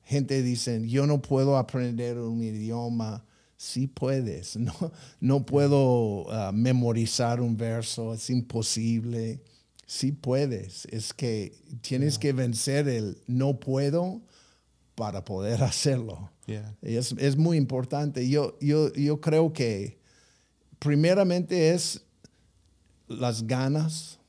Gente 0.04 0.42
dice, 0.42 0.86
yo 0.88 1.08
no 1.08 1.22
puedo 1.22 1.58
aprender 1.58 2.18
un 2.18 2.44
idioma. 2.44 3.26
Sí 3.56 3.88
puedes. 3.88 4.56
No, 4.58 4.74
no 5.20 5.46
puedo 5.46 6.30
ah, 6.32 6.52
memorizar 6.54 7.40
un 7.40 7.56
verso. 7.56 8.14
Es 8.14 8.30
imposible. 8.30 9.42
Sí 9.86 10.12
puedes. 10.12 10.86
Es 10.86 11.14
que 11.14 11.54
tienes 11.82 12.20
que 12.20 12.34
vencer 12.34 12.88
el 12.88 13.18
no 13.28 13.60
puedo 13.60 14.22
para 14.96 15.24
poder 15.24 15.64
hacerlo. 15.64 16.30
Yeah. 16.46 16.76
Y 16.82 16.96
Es, 16.96 17.14
es 17.18 17.36
muy 17.38 17.58
importante. 17.58 18.28
Yo, 18.30 18.58
yo, 18.60 18.92
yo 18.94 19.20
creo 19.22 19.54
que 19.54 19.98
primeramente 20.80 21.74
es 21.74 22.04
las 23.08 23.46
ganas, 23.48 24.20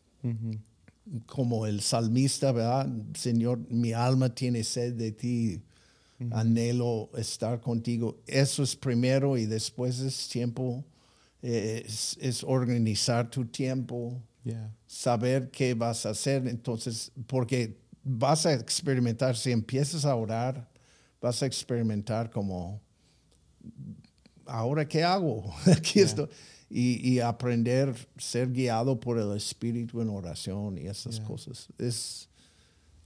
como 1.26 1.66
el 1.66 1.80
salmista, 1.82 2.50
¿verdad? 2.52 2.88
Señor, 3.14 3.58
mi 3.70 3.92
alma 3.92 4.34
tiene 4.34 4.64
sed 4.64 4.94
de 4.94 5.12
ti, 5.12 5.62
anhelo 6.30 7.10
estar 7.16 7.60
contigo. 7.60 8.18
Eso 8.26 8.62
es 8.62 8.74
primero 8.74 9.36
y 9.36 9.44
después 9.46 10.00
es 10.00 10.28
tiempo, 10.28 10.82
es, 11.42 12.16
es 12.20 12.42
organizar 12.44 13.28
tu 13.30 13.44
tiempo, 13.46 14.20
Yeah. 14.46 14.70
saber 14.86 15.50
qué 15.50 15.72
vas 15.72 16.04
a 16.04 16.10
hacer. 16.10 16.46
Entonces, 16.48 17.10
porque 17.26 17.78
vas 18.04 18.46
a 18.46 18.52
experimentar, 18.54 19.36
si 19.36 19.50
empiezas 19.50 20.04
a 20.04 20.14
orar, 20.14 20.68
vas 21.20 21.42
a 21.42 21.46
experimentar 21.46 22.30
como, 22.30 22.80
¿ahora 24.46 24.86
qué 24.86 25.02
hago? 25.04 25.52
Aquí 25.76 26.00
estoy. 26.00 26.28
Y, 26.70 27.08
y 27.08 27.20
aprender, 27.20 27.94
ser 28.16 28.50
guiado 28.50 28.98
por 28.98 29.18
el 29.18 29.36
Espíritu 29.36 30.00
en 30.00 30.08
oración 30.08 30.76
y 30.78 30.86
esas 30.88 31.16
Yeah. 31.18 31.24
cosas. 31.26 31.68
Es, 31.78 32.28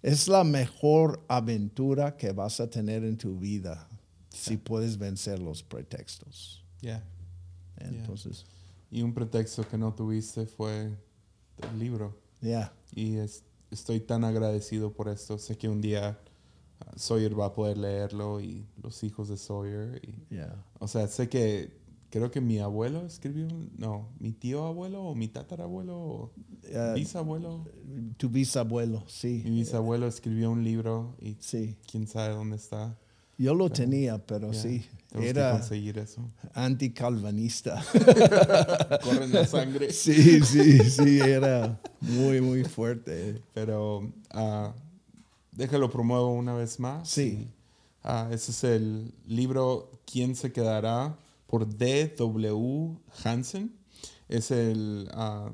es 0.03 0.27
la 0.29 0.43
mejor 0.45 1.23
aventura 1.29 2.17
que 2.17 2.33
vas 2.33 2.61
a 2.61 2.71
tener 2.71 3.05
en 3.05 3.19
tu 3.19 3.39
vida 3.39 3.87
si 4.31 4.57
puedes 4.57 4.97
vencer 4.97 5.39
los 5.41 5.63
pretextos. 5.63 6.65
Yeah. 6.81 7.03
Entonces, 7.79 8.47
Y 8.91 9.03
un 9.03 9.13
pretexto 9.13 9.69
que 9.69 9.77
no 9.77 9.93
tuviste 9.93 10.47
fue 10.47 10.91
el 11.71 11.79
libro. 11.79 12.17
ya. 12.41 12.73
Y 12.95 13.17
es- 13.17 13.43
estoy 13.71 14.01
tan 14.01 14.25
agradecido 14.25 14.93
por 14.93 15.09
esto. 15.09 15.39
Sé 15.39 15.57
que 15.57 15.69
un 15.69 15.81
día 15.81 16.19
ah, 16.81 16.93
Sawyer 16.97 17.39
va 17.39 17.47
a 17.47 17.53
poder 17.53 17.79
leerlo 17.79 18.41
y 18.41 18.67
los 18.83 19.03
hijos 19.05 19.29
de 19.29 19.37
Sawyer. 19.37 20.01
Y, 20.07 20.37
o 20.79 20.89
sea, 20.89 21.07
sé 21.09 21.29
que 21.29 21.77
creo 22.11 22.31
que 22.31 22.41
mi 22.41 22.59
abuelo 22.59 23.05
escribió 23.05 23.47
un... 23.47 23.71
No, 23.77 24.09
mi 24.19 24.33
tío 24.33 24.65
abuelo 24.67 25.03
o 25.03 25.15
mi 25.15 25.29
tatarabuelo 25.29 25.97
o 25.99 26.33
Ah, 26.75 26.93
bisabuelo. 26.95 27.67
tu 28.17 28.29
bisabuelo, 28.29 29.03
sí. 29.07 29.43
Mi 29.45 29.51
bisabuelo 29.61 30.07
escribió 30.07 30.51
un 30.51 30.65
libro 30.65 31.15
y 31.21 31.37
Sí. 31.41 31.77
quién 31.91 32.07
sabe 32.07 32.35
dónde 32.35 32.57
está. 32.57 32.99
Yo 33.39 33.55
lo 33.55 33.71
tenía, 33.71 34.19
pero 34.19 34.53
sí, 34.53 34.85
era 35.15 35.53
conseguir 35.53 35.99
eso. 35.99 36.29
anticalvanista. 36.55 37.83
Corre 39.03 39.25
en 39.25 39.33
la 39.33 39.47
sangre. 39.47 39.93
sí, 39.93 40.41
sí, 40.41 40.79
sí, 40.91 41.21
era 41.21 41.81
muy, 42.01 42.41
muy 42.41 42.65
fuerte. 42.65 43.41
Pero 43.55 44.13
ah, 44.31 44.75
déjalo 45.53 45.89
promuevo 45.89 46.33
una 46.33 46.53
vez 46.53 46.81
más. 46.81 47.09
Sí. 47.09 47.49
Ah, 48.03 48.29
ese 48.33 48.51
es 48.51 48.65
el 48.65 49.15
libro 49.27 49.93
¿Quién 50.05 50.35
se 50.35 50.53
quedará? 50.53 51.17
por 51.49 51.67
D.W. 51.67 52.99
Hansen. 53.25 53.73
Es 54.29 54.51
el, 54.51 55.09
ah, 55.13 55.51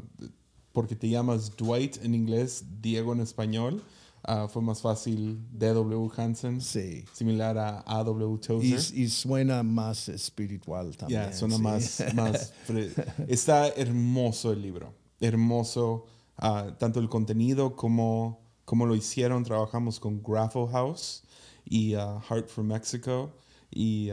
porque 0.72 0.97
te 0.97 1.09
llamas 1.09 1.57
Dwight 1.57 2.03
en 2.03 2.14
inglés, 2.14 2.64
Diego 2.82 3.12
en 3.12 3.20
español. 3.20 3.82
Ah, 4.25 4.49
fue 4.49 4.62
más 4.62 4.81
fácil 4.81 5.39
D.W. 5.53 6.11
Hansen, 6.16 6.61
Sí. 6.61 7.05
similar 7.12 7.57
a 7.59 7.81
A.W. 7.87 8.35
Y, 8.35 8.39
Tozer. 8.47 8.99
y 8.99 9.09
suena 9.09 9.62
más 9.62 10.09
espiritual 10.09 10.97
también. 10.97 11.22
Ya, 11.22 11.33
suena 11.33 11.57
sí. 11.57 11.62
más, 11.62 12.05
más 12.14 12.53
Está 13.29 13.68
hermoso 13.68 14.53
el 14.53 14.62
libro. 14.62 14.93
Hermoso. 15.20 16.07
ah, 16.37 16.75
tanto 16.79 17.01
el 17.01 17.09
contenido 17.09 17.77
como, 17.77 18.41
como 18.64 18.87
lo 18.87 18.95
hicieron. 18.95 19.45
Trabajamos 19.45 20.01
con 20.01 20.22
Grapho 20.22 20.66
House 20.68 21.22
y 21.64 21.95
ah, 21.95 22.20
Heart 22.29 22.49
for 22.49 22.64
Mexico. 22.64 23.31
Y, 23.70 24.11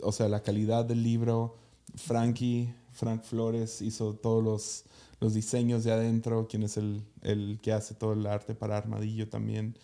o 0.00 0.12
sea, 0.12 0.28
la 0.28 0.42
calidad 0.42 0.84
del 0.84 1.02
libro. 1.02 1.56
Frankie, 1.96 2.72
Frank 2.92 3.22
Flores 3.24 3.82
hizo 3.82 4.14
todos 4.14 4.44
los, 4.44 4.84
los 5.20 5.34
diseños 5.34 5.84
de 5.84 5.92
adentro. 5.92 6.48
Quien 6.48 6.62
es 6.64 6.76
el, 6.76 7.02
el 7.22 7.58
que 7.62 7.72
hace 7.72 7.94
todo 7.94 8.14
el 8.14 8.26
arte 8.26 8.54
para 8.54 8.76
Armadillo 8.76 9.28
también. 9.28 9.76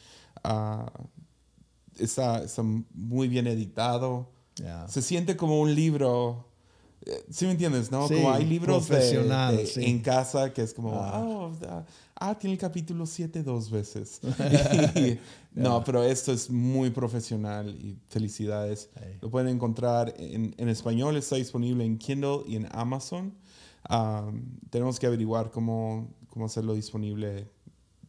Ah, 0.42 0.90
está, 1.98 2.42
está 2.42 2.62
muy 2.94 3.28
bien 3.28 3.46
editado 3.46 4.34
se 4.88 5.02
siente 5.02 5.36
como 5.36 5.60
un 5.60 5.74
libro. 5.74 6.46
eh, 7.04 7.26
¿Sí 7.30 7.44
me 7.44 7.50
entiendes? 7.50 7.90
¿No? 7.90 8.08
Sí, 8.08 8.14
como 8.14 8.32
hay 8.32 8.46
libros 8.46 8.88
de- 8.88 8.94
profesional, 8.96 9.54
de- 9.58 9.66
sí. 9.66 9.84
en 9.84 9.98
casa 10.00 10.50
que 10.54 10.62
es 10.62 10.72
como, 10.72 10.92
Ah. 10.94 11.20
oh, 11.22 11.52
ah, 12.14 12.38
tiene 12.38 12.54
el 12.54 12.58
capítulo 12.58 13.04
7 13.04 13.42
dos 13.42 13.70
veces. 13.70 14.18
Y- 14.96 15.18
no, 15.60 15.84
pero 15.84 16.02
esto 16.02 16.32
es 16.32 16.48
muy 16.48 16.88
profesional 16.88 17.68
y 17.78 17.98
felicidades. 18.08 18.88
Hey. 18.98 19.18
Lo 19.20 19.28
pueden 19.30 19.48
encontrar 19.48 20.14
en, 20.16 20.54
en 20.56 20.68
español, 20.70 21.18
está 21.18 21.36
disponible 21.36 21.84
en 21.84 21.98
Kindle 21.98 22.38
y 22.48 22.56
en 22.56 22.66
Amazon. 22.72 23.34
Um, 23.88 24.58
tenemos 24.70 24.98
que 24.98 25.06
averiguar 25.06 25.50
cómo, 25.50 26.14
cómo 26.28 26.46
hacerlo 26.46 26.74
disponible 26.74 27.50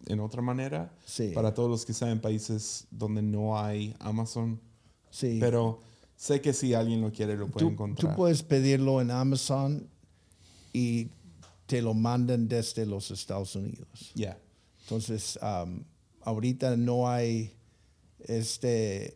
en 0.05 0.19
otra 0.19 0.41
manera. 0.41 0.93
Sí. 1.05 1.31
Para 1.33 1.53
todos 1.53 1.69
los 1.69 1.85
que 1.85 1.91
están 1.91 2.09
en 2.09 2.21
países 2.21 2.87
donde 2.91 3.21
no 3.21 3.59
hay 3.59 3.95
Amazon. 3.99 4.59
Sí. 5.09 5.37
Pero 5.39 5.81
sé 6.15 6.41
que 6.41 6.53
si 6.53 6.73
alguien 6.73 7.01
lo 7.01 7.11
quiere, 7.11 7.37
lo 7.37 7.47
puede 7.47 7.65
tú, 7.65 7.71
encontrar. 7.71 8.11
tú 8.11 8.17
puedes 8.17 8.43
pedirlo 8.43 9.01
en 9.01 9.11
Amazon 9.11 9.89
y 10.73 11.09
te 11.65 11.81
lo 11.81 11.93
mandan 11.93 12.47
desde 12.47 12.85
los 12.85 13.11
Estados 13.11 13.55
Unidos. 13.55 14.11
Ya. 14.15 14.39
Entonces, 14.81 15.37
um, 15.41 15.83
ahorita 16.21 16.77
no 16.77 17.09
hay 17.09 17.53
este 18.19 19.15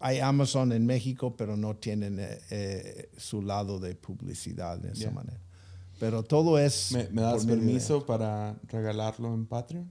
hay 0.00 0.18
Amazon 0.18 0.72
en 0.72 0.86
México, 0.86 1.36
pero 1.36 1.56
no 1.56 1.76
tienen 1.76 2.18
eh, 2.18 2.40
eh, 2.50 3.10
su 3.18 3.42
lado 3.42 3.78
de 3.78 3.94
publicidad 3.94 4.78
de 4.78 4.92
esa 4.92 5.10
manera. 5.10 5.38
Pero 6.00 6.24
todo 6.24 6.58
es. 6.58 6.90
¿Me, 6.92 7.08
me 7.10 7.22
das 7.22 7.46
permiso 7.46 8.04
para 8.06 8.58
regalarlo 8.68 9.32
en 9.32 9.46
Patreon? 9.46 9.88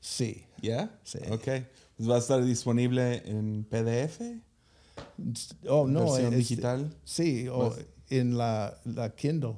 Sí. 0.00 0.44
¿Ya? 0.62 0.96
Sí. 1.02 1.18
Ok. 1.30 1.48
Pues 1.96 2.08
va 2.08 2.14
a 2.14 2.18
estar 2.18 2.44
disponible 2.44 3.22
en 3.28 3.64
PDF, 3.64 4.20
Oh, 5.68 5.86
no. 5.88 6.04
versión 6.12 6.32
es- 6.32 6.38
digital 6.38 6.94
Sí, 7.04 7.48
o 7.48 7.74
en 8.10 8.36
la, 8.38 8.78
la 8.84 9.14
Kindle. 9.14 9.54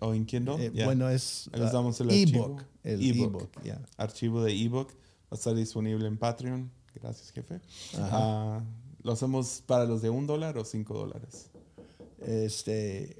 o 0.00 0.14
en 0.14 0.24
Kindle. 0.26 0.66
Eh. 0.66 0.84
Bueno, 0.84 1.08
es 1.08 1.48
Ahí 1.52 1.60
les 1.60 1.70
uh, 1.70 1.72
damos 1.74 2.00
el 2.00 2.10
ebook. 2.10 2.62
El 2.84 3.02
Ebook. 3.02 3.42
ebook, 3.42 3.62
ya. 3.64 3.80
archivo 3.96 4.42
de 4.42 4.52
ebook 4.52 4.88
va 4.92 5.32
a 5.32 5.34
estar 5.34 5.54
disponible 5.54 6.06
en 6.06 6.16
Patreon. 6.18 6.70
Gracias, 6.94 7.30
jefe. 7.32 7.60
Ah, 7.98 8.62
¿Lo 9.02 9.12
hacemos 9.12 9.62
para 9.66 9.84
los 9.84 10.02
de 10.02 10.10
un 10.10 10.26
dólar 10.26 10.58
o 10.58 10.64
cinco 10.64 10.94
dólares? 10.98 11.50
Este. 12.18 13.19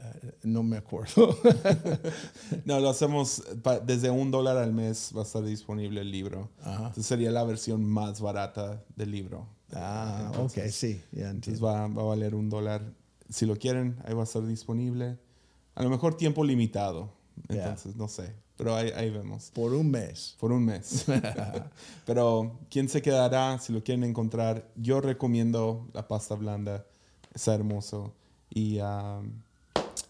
Eh, 0.00 0.32
no 0.44 0.62
me 0.62 0.76
acuerdo. 0.76 1.36
No, 2.64 2.80
lo 2.80 2.88
hacemos 2.90 3.42
pa- 3.62 3.78
desde 3.80 4.10
un 4.10 4.30
dólar 4.30 4.56
al 4.58 4.72
mes 4.72 5.12
va 5.16 5.20
a 5.20 5.24
estar 5.24 5.42
disponible 5.44 6.00
el 6.00 6.10
libro. 6.10 6.50
Ajá. 6.62 6.76
Entonces 6.88 7.06
sería 7.06 7.30
la 7.30 7.44
versión 7.44 7.84
más 7.84 8.20
barata 8.20 8.82
del 8.96 9.10
libro. 9.10 9.46
ah, 9.74 10.32
ok, 10.38 10.58
sí, 10.70 11.00
ya 11.12 11.30
Entonces 11.30 11.62
va, 11.62 11.86
va 11.88 12.02
a 12.02 12.06
valer 12.06 12.34
un 12.34 12.48
dólar. 12.48 12.82
Si 13.28 13.44
lo 13.46 13.56
quieren, 13.56 13.96
ahí 14.04 14.14
va 14.14 14.22
a 14.22 14.24
estar 14.24 14.44
disponible. 14.46 15.18
A 15.74 15.82
lo 15.82 15.90
mejor 15.90 16.16
tiempo 16.16 16.44
limitado. 16.44 17.10
Entonces, 17.48 17.94
no 17.96 18.08
sé. 18.08 18.34
Pero 18.56 18.74
ahí, 18.74 18.90
ahí 18.96 19.10
vemos. 19.10 19.50
Por 19.54 19.72
un 19.74 19.90
mes. 19.90 20.34
Por 20.40 20.50
un 20.52 20.64
mes. 20.64 21.04
Pero, 22.06 22.58
¿quién 22.70 22.88
se 22.88 23.02
quedará? 23.02 23.58
Si 23.60 23.72
lo 23.72 23.82
quieren 23.84 24.04
encontrar, 24.04 24.68
yo 24.76 25.00
recomiendo 25.00 25.86
la 25.92 26.08
pasta 26.08 26.34
blanda. 26.34 26.84
Está 27.34 27.54
hermoso. 27.54 28.14
Y, 28.50 28.80
um, 28.80 29.30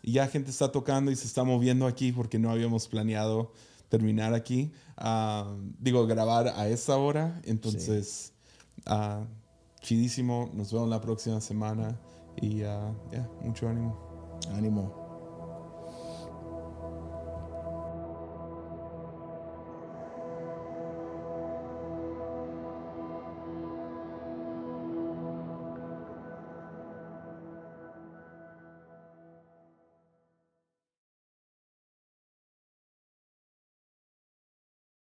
y 0.03 0.13
ya 0.13 0.27
gente 0.29 0.51
está 0.51 0.71
tocando 0.71 1.11
y 1.11 1.17
se 1.17 1.27
está 1.27 1.45
moviendo 1.45 1.87
aquí 1.87 2.13
porque 2.13 2.39
no 2.39 2.51
habíamos 2.51 2.89
planeado 2.89 3.53
terminar 3.89 4.35
aquí. 4.35 4.73
Um, 5.03 5.73
digo, 5.79 6.07
grabar 6.07 6.49
a 6.49 6.69
esta 6.69 6.97
hora. 6.97 7.41
Entonces, 7.45 8.33
ah, 8.87 9.25
chidísimo. 9.81 10.51
Nos 10.55 10.73
vemos 10.73 10.89
la 10.89 11.01
próxima 11.01 11.41
semana. 11.41 11.99
Y 12.41 12.63
uh, 12.63 12.95
ya, 13.13 13.29
mucho 13.43 13.69
ánimo. 13.69 13.97
Ánimo. 14.55 15.08